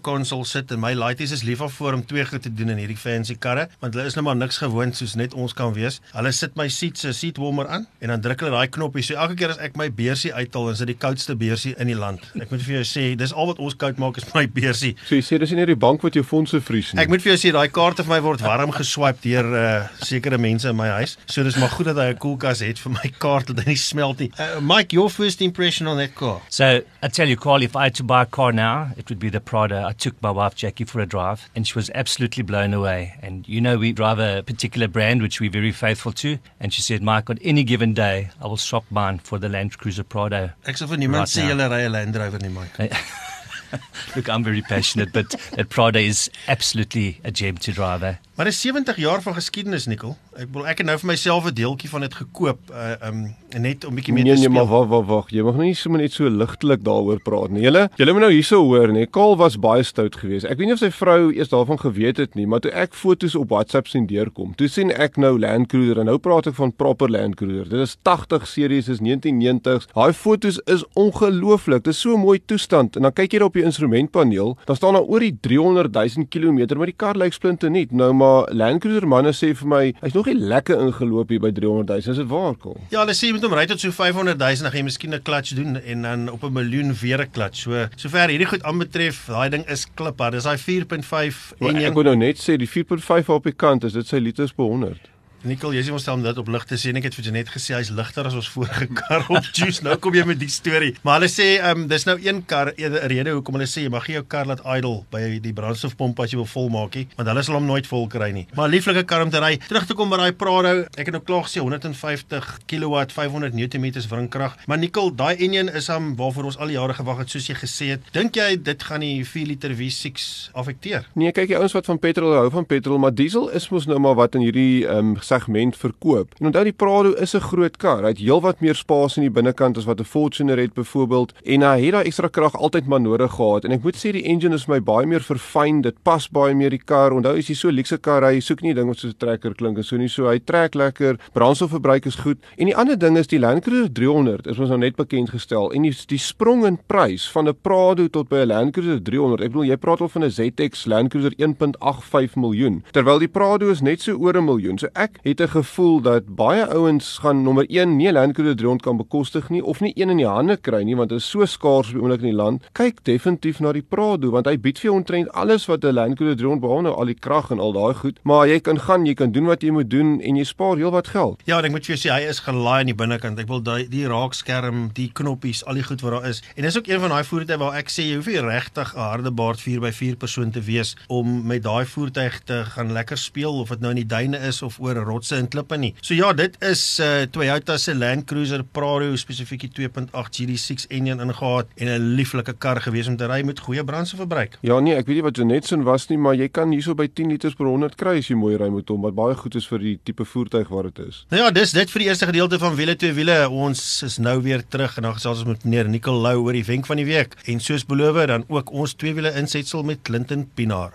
console 0.00 0.44
sit 0.44 0.70
en 0.70 0.80
my 0.80 0.94
laities 0.94 1.32
is 1.32 1.42
lief 1.42 1.58
daarvoor 1.58 1.94
om 1.94 2.06
twee 2.06 2.24
goed 2.24 2.42
te 2.42 2.52
doen 2.52 2.68
in 2.68 2.78
hierdie 2.78 2.96
fancy 2.96 3.36
karre, 3.38 3.68
want 3.80 3.94
hulle 3.94 4.06
is 4.06 4.16
nou 4.18 4.24
maar 4.26 4.36
niks 4.36 4.58
gewoond 4.62 4.96
soos 4.96 5.14
net 5.18 5.34
ons 5.34 5.54
kan 5.56 5.72
wees. 5.76 6.00
Hulle 6.14 6.32
sit 6.32 6.56
my 6.56 6.68
seat 6.72 6.98
se 6.98 7.12
seat 7.12 7.36
warmer 7.42 7.68
aan 7.68 7.86
en 8.00 8.08
dan 8.08 8.20
druk 8.24 8.44
hulle 8.44 8.54
daai 8.54 8.70
knoppie. 8.72 9.04
So 9.06 9.14
elke 9.14 9.36
keer 9.38 9.54
as 9.54 9.60
ek 9.62 9.76
my 9.76 9.88
beursie 9.96 10.32
uithaal, 10.34 10.70
is 10.70 10.82
dit 10.84 10.92
die 10.92 10.98
koudste 11.00 11.36
beursie 11.38 11.74
in 11.80 11.90
die 11.90 11.98
land. 11.98 12.24
Ek 12.40 12.52
moet 12.52 12.64
vir 12.66 12.78
jou 12.78 12.84
sê, 12.88 13.06
dis 13.18 13.32
al 13.32 13.50
wat 13.50 13.62
ons 13.62 13.76
koud 13.80 14.00
maak 14.02 14.20
is 14.20 14.28
my 14.34 14.46
beursie. 14.46 14.94
So 15.08 15.16
jy 15.18 15.24
sê 15.24 15.40
dis 15.42 15.54
nie 15.54 15.60
net 15.62 15.72
die 15.72 15.78
bank 15.86 16.04
wat 16.06 16.16
jou 16.18 16.24
fondse 16.26 16.60
vries 16.60 16.92
nie. 16.92 17.02
Ek 17.02 17.12
moet 17.12 17.24
vir 17.24 17.34
jou 17.34 17.40
sê 17.46 17.52
daai 17.56 17.68
kaarte 17.72 18.04
vir 18.06 18.14
my 18.16 18.20
word 18.24 18.44
warm 18.44 18.74
geswipe 18.76 19.22
deur 19.24 19.50
uh, 19.56 19.88
sekere 20.04 20.38
mense 20.38 20.68
in 20.68 20.76
my 20.78 20.88
huis. 20.98 21.16
So 21.26 21.44
dis 21.46 21.58
maar 21.60 21.72
goed 21.74 21.90
dat 21.90 22.00
hy 22.02 22.10
'n 22.14 22.20
koelkas 22.22 22.62
het 22.64 22.78
vir 22.78 22.92
my 22.92 23.12
kaart 23.18 23.52
dat 23.52 23.64
hy 23.64 23.72
nie 23.72 23.80
smelt 23.80 24.20
nie. 24.20 24.30
Uh, 24.38 24.60
Mike, 24.60 24.92
your 24.92 25.10
first 25.10 25.40
impression 25.40 25.86
on 25.86 25.96
that 25.96 26.14
car? 26.14 26.40
So 26.48 26.82
I 27.02 27.08
tell 27.08 27.28
you, 27.28 27.36
Carl, 27.36 27.62
if 27.62 27.76
I 27.76 27.84
had 27.84 27.94
to 27.96 28.04
buy 28.04 28.22
a 28.22 28.26
car 28.26 28.52
now, 28.52 28.90
it 28.96 29.08
would 29.08 29.18
be 29.18 29.30
the 29.30 29.40
Prado. 29.40 29.86
I 29.86 29.92
took 29.92 30.20
my 30.22 30.30
wife 30.30 30.54
Jackie 30.54 30.84
for 30.84 31.00
a 31.00 31.06
drive, 31.06 31.48
and 31.54 31.66
she 31.66 31.74
was 31.74 31.90
absolutely 31.94 32.42
blown 32.42 32.74
away. 32.74 33.14
And 33.22 33.46
you 33.48 33.60
know, 33.60 33.78
we 33.78 33.92
drive 33.92 34.18
a 34.18 34.42
particular 34.42 34.88
brand 34.88 35.22
which 35.22 35.40
we're 35.40 35.50
very 35.50 35.72
faithful 35.72 36.12
to. 36.12 36.38
And 36.60 36.72
she 36.72 36.82
said, 36.82 37.02
Mike, 37.02 37.30
on 37.30 37.38
any 37.42 37.64
given 37.64 37.94
day, 37.94 38.30
I 38.42 38.46
will 38.46 38.56
swap 38.56 38.84
mine 38.90 39.18
for 39.18 39.38
the 39.38 39.48
Land 39.48 39.75
Cruiser 39.78 40.04
Prado. 40.04 40.50
Ek 40.66 40.78
sê 40.78 40.88
vir 40.88 40.98
niemand 40.98 41.26
Right 41.26 41.36
sê 41.36 41.48
julle 41.48 41.68
ry 41.70 41.86
'n 41.86 41.92
Land 41.92 42.16
Rover 42.16 42.40
nie, 42.42 42.52
Mike. 42.52 42.90
Look, 44.16 44.28
I'm 44.28 44.44
very 44.44 44.62
passionate, 44.62 45.12
but 45.12 45.34
that 45.52 45.68
Prado 45.68 45.98
is 45.98 46.30
absolutely 46.48 47.20
a 47.24 47.30
gem 47.30 47.56
to 47.58 47.72
drive. 47.72 48.02
Eh? 48.02 48.14
Maar 48.36 48.44
dis 48.44 48.60
70 48.60 48.96
jaar 48.96 49.22
van 49.22 49.34
geskiedenis, 49.34 49.86
Nikkel. 49.86 50.16
Ek 50.36 50.50
bedoel 50.52 50.66
ek 50.68 50.80
het 50.82 50.86
nou 50.86 50.98
vir 51.00 51.08
myself 51.08 51.46
'n 51.48 51.54
deeltjie 51.56 51.88
van 51.88 52.00
dit 52.04 52.14
gekoop, 52.14 52.58
uh 52.70 53.08
um 53.08 53.34
net 53.56 53.84
om 53.88 53.94
bietjie 53.94 54.12
mee 54.12 54.24
Nee 54.24 54.34
te 54.34 54.40
nee, 54.40 54.48
maar 54.48 54.66
speel. 54.66 54.78
wag 54.78 54.88
wag 54.88 55.06
wag. 55.06 55.30
Jy 55.30 55.42
mag 55.42 55.54
nou 55.54 55.64
nie 55.64 55.74
sommer 55.74 56.00
net 56.00 56.12
so 56.12 56.28
ligtelik 56.28 56.84
daaroor 56.84 57.20
praat 57.22 57.50
nie. 57.50 57.62
Julle, 57.62 57.88
julle 57.96 58.12
moet 58.12 58.20
nou 58.20 58.32
hierso 58.32 58.60
hoor, 58.60 58.92
nee. 58.92 59.06
Kaal 59.06 59.36
was 59.36 59.56
baie 59.56 59.82
stout 59.82 60.16
geweest. 60.16 60.44
Ek 60.44 60.58
weet 60.58 60.66
nie 60.66 60.72
of 60.72 60.78
sy 60.78 60.90
vrou 60.90 61.32
eers 61.32 61.48
daarvan 61.48 61.78
geweet 61.78 62.16
het 62.16 62.34
nie, 62.34 62.46
maar 62.46 62.60
toe 62.60 62.70
ek 62.72 62.92
foto's 62.94 63.34
op 63.34 63.48
WhatsApp 63.48 63.88
sien 63.88 64.06
deurkom, 64.06 64.54
toe 64.54 64.68
sien 64.68 64.90
ek 64.90 65.16
nou 65.16 65.38
Land 65.38 65.68
Cruiser 65.68 65.98
en 65.98 66.04
nou 66.04 66.18
praat 66.18 66.46
ek 66.46 66.54
van 66.54 66.72
proper 66.72 67.08
Land 67.08 67.36
Cruiser. 67.36 67.68
Dit 67.68 67.80
is 67.80 67.96
80 68.02 68.46
series, 68.46 68.88
is 68.88 69.00
1990s. 69.00 69.88
Daai 69.94 70.12
foto's 70.12 70.60
is 70.66 70.84
ongelooflik. 70.92 71.84
Dit 71.84 71.94
is 71.94 72.00
so 72.00 72.14
'n 72.14 72.20
mooi 72.20 72.38
toestand 72.44 72.96
en 72.96 73.02
dan 73.02 73.12
kyk 73.12 73.32
jy 73.32 73.38
daar 73.38 73.48
op 73.48 73.54
die 73.54 73.64
instrumentpaneel, 73.64 74.58
dan 74.66 74.76
staan 74.76 74.92
daar 74.92 75.08
oor 75.08 75.20
die 75.20 75.38
300 75.40 75.92
000 75.92 76.26
km, 76.28 76.76
maar 76.76 76.86
die 76.86 76.96
kar 76.96 77.16
lyk 77.16 77.32
splinte 77.32 77.68
nuut. 77.70 77.92
Nou 77.92 78.12
maar 78.12 78.25
Land 78.50 78.82
Cruiser 78.84 79.06
manne 79.10 79.32
sê 79.36 79.52
vir 79.56 79.70
my, 79.70 79.82
hy's 80.02 80.14
nog 80.16 80.28
nie 80.30 80.36
lekker 80.52 80.80
ingeloop 80.86 81.32
hier 81.32 81.42
by 81.42 81.52
300 81.56 81.88
000. 81.88 82.14
Is 82.14 82.20
dit 82.22 82.30
waar 82.30 82.54
kom? 82.62 82.76
Ja, 82.92 83.00
hulle 83.02 83.16
sê 83.16 83.30
jy 83.30 83.36
moet 83.36 83.46
hom 83.48 83.56
ry 83.58 83.66
tot 83.70 83.82
so 83.82 83.94
500 83.94 84.36
000 84.38 84.62
dan 84.66 84.72
gaan 84.72 84.82
jy 84.82 84.86
miskien 84.90 85.14
'n 85.14 85.22
clutch 85.22 85.54
doen 85.58 85.76
en 85.76 86.02
dan 86.02 86.28
op 86.30 86.44
'n 86.44 86.52
miljoen 86.52 86.94
weer 87.02 87.20
'n 87.22 87.30
clutch. 87.32 87.64
So 87.66 87.88
sover 87.96 88.28
hierdie 88.28 88.50
goed 88.52 88.62
aanbetref, 88.62 89.26
daai 89.26 89.50
ding 89.50 89.64
is 89.68 89.86
kliphard. 89.94 90.32
Dis 90.32 90.44
daai 90.44 90.58
4.5 90.58 91.54
Maar 91.58 91.70
en 91.70 91.76
ek 91.76 91.94
wou 91.94 92.04
nou 92.04 92.16
net 92.16 92.38
sê 92.38 92.56
die 92.56 92.68
4.5 92.68 93.28
op 93.28 93.44
die 93.44 93.52
kant 93.52 93.84
is 93.84 93.92
dit 93.92 94.06
sy 94.06 94.18
liters 94.18 94.52
per 94.52 94.64
100. 94.64 95.15
Nikkel, 95.44 95.74
jy 95.76 95.82
sê 95.84 95.92
ons 95.92 96.02
stel 96.02 96.22
dit 96.24 96.38
op 96.40 96.48
lig 96.48 96.64
te 96.64 96.78
sê 96.80 96.90
en 96.90 96.98
ek 97.00 97.08
het 97.08 97.16
vir 97.18 97.26
jou 97.28 97.32
net 97.34 97.50
gesê 97.52 97.74
hy's 97.76 97.90
ligter 97.94 98.26
as 98.28 98.34
ons 98.38 98.48
vorige 98.54 98.88
kar 99.00 99.26
op 99.28 99.44
juice. 99.52 99.82
Nou 99.84 99.96
kom 100.00 100.14
jy 100.16 100.24
met 100.26 100.40
die 100.40 100.48
storie. 100.50 100.94
Maar 101.04 101.20
hulle 101.20 101.30
sê 101.30 101.48
ehm 101.58 101.84
um, 101.84 101.86
dis 101.90 102.06
nou 102.08 102.16
een 102.22 102.40
kar 102.48 102.72
'n 102.72 102.96
rede 103.12 103.34
hoekom 103.36 103.58
hulle 103.58 103.68
sê 103.68 103.84
jy 103.84 103.90
mag 103.92 104.08
nie 104.08 104.16
jou 104.16 104.24
kar 104.24 104.46
laat 104.46 104.62
idle 104.64 105.04
by 105.12 105.38
die 105.42 105.52
brandstofpomp 105.52 106.20
as 106.24 106.32
jy 106.32 106.40
wil 106.40 106.48
volmaak 106.48 106.94
nie, 106.96 107.06
want 107.16 107.28
hulle 107.28 107.42
sal 107.42 107.58
hom 107.58 107.66
nooit 107.66 107.86
vol 107.86 108.08
kry 108.08 108.30
nie. 108.32 108.46
Maar 108.56 108.68
lieflike 108.68 109.04
kar 109.04 109.22
om 109.22 109.30
te 109.30 109.40
ry. 109.42 109.56
Terug 109.68 109.86
te 109.86 109.94
kom 109.94 110.10
by 110.10 110.16
daai 110.16 110.32
Prado, 110.32 110.86
ek 110.96 111.10
het 111.10 111.12
nou 111.12 111.22
klaar 111.22 111.44
gesê 111.44 111.60
150 111.60 112.66
kW, 112.66 113.04
500 113.12 113.54
Nm 113.54 113.86
wringkrag. 114.08 114.56
Maar 114.66 114.78
Nikkel, 114.78 115.14
daai 115.14 115.36
enjin 115.36 115.68
is 115.68 115.88
hom 115.88 116.14
waarvoor 116.16 116.50
ons 116.50 116.58
al 116.58 116.72
die 116.72 116.78
jare 116.78 116.94
gewag 116.94 117.18
het 117.18 117.30
soos 117.30 117.46
jy 117.48 117.56
gesê 117.58 117.90
het. 117.94 118.02
Dink 118.12 118.36
jy 118.36 118.56
dit 118.62 118.82
gaan 118.82 119.00
die 119.00 119.24
4 119.24 119.46
liter 119.46 119.74
V6 119.76 120.50
affekteer? 120.54 121.06
Nee, 121.14 121.32
kyk 121.32 121.48
die 121.48 121.58
ouens 121.58 121.74
wat 121.76 121.86
van 121.86 121.98
petrol 121.98 122.34
hou 122.34 122.50
van 122.50 122.66
petrol, 122.66 122.98
maar 122.98 123.14
diesel 123.14 123.48
is 123.56 123.68
mos 123.70 123.86
nou 123.86 123.98
maar 124.02 124.16
wat 124.18 124.34
in 124.34 124.46
hierdie 124.46 124.86
ehm 124.86 125.14
um, 125.16 125.16
segment 125.26 125.76
verkoop. 125.76 126.34
En 126.38 126.46
onthou 126.50 126.64
die 126.64 126.72
Prado 126.72 127.12
is 127.12 127.34
'n 127.34 127.40
groot 127.40 127.76
kar. 127.76 128.02
Hy 128.02 128.08
het 128.08 128.18
heelwat 128.18 128.60
meer 128.60 128.74
spasie 128.74 129.22
in 129.22 129.32
die 129.32 129.42
binnekant 129.42 129.76
as 129.78 129.84
wat 129.84 130.00
'n 130.00 130.04
Fortuner 130.04 130.58
het 130.58 130.74
byvoorbeeld 130.74 131.32
en 131.44 131.62
hy 131.62 131.80
het 131.84 131.92
daai 131.92 132.04
ekstra 132.04 132.28
krag 132.28 132.56
altyd 132.56 132.86
maar 132.86 133.00
nodig 133.00 133.32
gehad. 133.32 133.64
En 133.64 133.72
ek 133.72 133.82
moet 133.82 133.96
sê 133.96 134.12
die 134.12 134.24
engine 134.24 134.54
is 134.54 134.66
my 134.66 134.80
baie 134.80 135.06
meer 135.06 135.20
verfyn. 135.20 135.82
Dit 135.82 136.02
pas 136.02 136.28
baie 136.28 136.54
meer 136.54 136.70
die 136.70 136.84
kar. 136.84 137.12
Onthou 137.12 137.36
as 137.36 137.48
jy 137.48 137.54
so 137.54 137.70
luukse 137.70 137.98
kar 137.98 138.22
ry, 138.22 138.40
soek 138.40 138.62
nie 138.62 138.74
ding 138.74 138.88
wat 138.88 138.98
soos 138.98 139.12
'n 139.12 139.18
trekker 139.18 139.54
klink 139.54 139.76
en 139.76 139.84
so 139.84 139.96
nie. 139.96 140.08
So 140.08 140.28
hy 140.28 140.38
trek 140.38 140.74
lekker. 140.74 141.18
Brandstofverbruik 141.32 142.06
is 142.06 142.14
goed. 142.14 142.38
En 142.58 142.66
die 142.66 142.76
ander 142.76 142.98
ding 142.98 143.16
is 143.18 143.26
die 143.26 143.38
Land 143.38 143.62
Cruiser 143.62 143.92
300 143.92 144.46
is 144.46 144.58
ons 144.58 144.68
nou 144.68 144.78
net 144.78 144.96
bekend 144.96 145.30
gestel 145.30 145.72
en 145.72 145.82
die 145.82 145.94
die 146.06 146.18
sprong 146.18 146.66
in 146.66 146.78
prys 146.86 147.30
van 147.32 147.48
'n 147.48 147.54
Prado 147.62 148.08
tot 148.08 148.28
by 148.28 148.36
'n 148.44 148.48
Land 148.48 148.72
Cruiser 148.72 149.02
300. 149.02 149.40
Ek 149.40 149.52
bedoel 149.52 149.70
jy 149.70 149.76
praat 149.76 150.00
al 150.00 150.08
van 150.08 150.24
'n 150.24 150.30
ZX 150.30 150.86
Land 150.86 151.10
Cruiser 151.10 151.32
1.85 151.38 152.36
miljoen 152.36 152.82
terwyl 152.92 153.18
die 153.18 153.28
Prado 153.28 153.70
is 153.70 153.82
net 153.82 154.00
so 154.00 154.16
oor 154.16 154.36
'n 154.36 154.44
miljoen. 154.44 154.78
So 154.78 154.88
ek 154.94 155.15
het 155.22 155.40
'n 155.40 155.48
gevoel 155.48 156.00
dat 156.00 156.34
baie 156.34 156.66
ouens 156.66 157.18
gaan 157.18 157.42
nommer 157.42 157.64
1 157.68 157.96
nie 157.96 158.08
'n 158.08 158.12
Land 158.12 158.34
Cruiser 158.34 158.56
300 158.56 158.82
kan 158.82 158.96
bekostig 158.96 159.48
nie 159.48 159.64
of 159.64 159.80
nie 159.80 159.92
een 159.94 160.10
in 160.10 160.16
die 160.16 160.26
hande 160.26 160.56
kry 160.56 160.82
nie 160.82 160.96
want 160.96 161.08
dit 161.08 161.18
is 161.18 161.30
so 161.30 161.44
skaars 161.44 161.88
op 161.88 161.92
die 161.92 162.02
oomblik 162.02 162.20
in 162.20 162.30
die 162.30 162.42
land. 162.42 162.64
Kyk 162.72 163.04
definitief 163.04 163.60
na 163.60 163.72
die 163.72 163.82
Prado 163.82 164.30
want 164.30 164.46
hy 164.46 164.56
bied 164.58 164.78
vir 164.78 164.90
jou 164.90 164.96
omtrent 164.96 165.32
alles 165.32 165.66
wat 165.66 165.84
'n 165.84 165.92
Land 165.92 166.16
Cruiser 166.16 166.36
300 166.36 166.60
behalwe 166.60 166.82
nou 166.82 166.94
al 166.94 167.04
die 167.04 167.18
krag 167.18 167.50
en 167.50 167.60
al 167.60 167.72
daai 167.72 167.94
goed. 167.94 168.18
Maar 168.22 168.48
jy 168.48 168.60
kan 168.60 168.80
gaan, 168.80 169.06
jy 169.06 169.14
kan 169.14 169.32
doen 169.32 169.46
wat 169.46 169.62
jy 169.62 169.70
moet 169.70 169.90
doen 169.90 170.20
en 170.20 170.36
jy 170.36 170.44
spaar 170.44 170.76
heelwat 170.76 171.08
geld. 171.08 171.42
Ja, 171.44 171.60
ek 171.60 171.70
moet 171.70 171.86
vir 171.86 171.96
jou 171.96 172.00
sê 172.08 172.12
hy 172.14 172.28
is 172.28 172.40
gelaai 172.40 172.80
aan 172.80 172.86
die 172.86 172.94
binnekant. 172.94 173.38
Ek 173.38 173.48
wil 173.48 173.62
daai 173.62 173.88
die 173.88 174.06
raakskerm, 174.06 174.90
die 174.94 175.10
knoppies, 175.12 175.64
al 175.64 175.74
die 175.74 175.82
goed 175.82 176.00
wat 176.00 176.12
daar 176.12 176.28
is. 176.28 176.42
En 176.56 176.62
dis 176.62 176.78
ook 176.78 176.86
een 176.86 177.00
van 177.00 177.10
daai 177.10 177.24
voertuie 177.24 177.58
waar 177.58 177.78
ek 177.78 177.88
sê 177.90 178.02
jy 178.02 178.16
hoef 178.16 178.26
nie 178.26 178.40
regtig 178.40 178.94
'n 178.94 178.98
harde 178.98 179.30
baard 179.30 179.60
4x4 179.60 180.16
persoon 180.16 180.50
te 180.50 180.60
wees 180.60 180.96
om 181.08 181.46
met 181.46 181.62
daai 181.62 181.84
voertuig 181.86 182.40
te 182.44 182.64
gaan 182.64 182.92
lekker 182.92 183.18
speel 183.18 183.58
of 183.60 183.68
dit 183.68 183.80
nou 183.80 183.90
in 183.90 184.02
die 184.02 184.06
duine 184.06 184.38
is 184.38 184.62
of 184.62 184.78
oor 184.80 185.05
rotse 185.06 185.36
en 185.38 185.48
klippe 185.48 185.78
nie. 185.80 185.92
So 186.00 186.14
ja, 186.16 186.32
dit 186.36 186.56
is 186.64 186.82
uh, 187.00 187.24
Toyota 187.32 187.78
se 187.78 187.94
Land 187.94 188.26
Cruiser 188.30 188.64
Prado 188.64 189.14
spesifiek 189.16 189.66
die 189.66 189.88
2.8 189.88 190.40
GD6 190.40 190.88
enjin 190.96 191.22
ingehaat 191.22 191.70
en 191.76 191.92
'n 191.92 192.14
lieflike 192.18 192.56
kar 192.58 192.80
gewees 192.84 193.08
om 193.08 193.16
te 193.16 193.26
ry 193.26 193.42
met 193.42 193.60
goeie 193.60 193.84
brandstofverbruik. 193.84 194.58
Ja 194.62 194.80
nee, 194.80 194.94
ek 194.94 195.06
weet 195.06 195.20
nie 195.20 195.26
wat 195.26 195.36
Jonetson 195.36 195.84
was 195.84 196.08
nie, 196.08 196.18
maar 196.18 196.34
jy 196.34 196.48
kan 196.48 196.72
hierso 196.72 196.94
by 196.94 197.08
10 197.08 197.30
liters 197.30 197.54
per 197.54 197.66
100 197.66 197.96
kry 197.96 198.18
as 198.18 198.28
jy 198.30 198.36
mooi 198.36 198.56
ry 198.56 198.68
met 198.72 198.88
hom, 198.88 199.02
wat 199.02 199.14
baie 199.14 199.34
goed 199.34 199.54
is 199.54 199.66
vir 199.66 199.78
die 199.78 199.98
tipe 200.04 200.24
voertuig 200.24 200.68
wat 200.68 200.94
dit 200.94 201.06
is. 201.08 201.24
Nou 201.30 201.42
ja, 201.42 201.50
dis 201.50 201.72
dit 201.72 201.90
vir 201.90 202.04
die 202.04 202.08
eerste 202.08 202.26
gedeelte 202.26 202.58
van 202.58 202.76
wiele 202.76 202.96
twee 202.96 203.12
wiele. 203.12 203.38
Ons 203.50 204.02
is 204.02 204.18
nou 204.18 204.40
weer 204.42 204.64
terug 204.66 204.96
en 204.96 205.08
dan 205.08 205.14
gesels 205.18 205.44
ons 205.44 205.54
met 205.54 205.64
meneer 205.64 205.88
Nicol 205.88 206.20
Lou 206.20 206.36
oor 206.46 206.56
die 206.56 206.64
wenk 206.64 206.86
van 206.86 206.96
die 206.96 207.08
week 207.08 207.36
en 207.46 207.60
soos 207.60 207.86
beloof 207.86 208.26
dan 208.26 208.46
ook 208.48 208.72
ons 208.72 208.94
twee 208.94 209.14
wiele 209.14 209.34
insetsel 209.36 209.82
met 209.82 210.02
Clinton 210.02 210.48
Pinaar. 210.54 210.94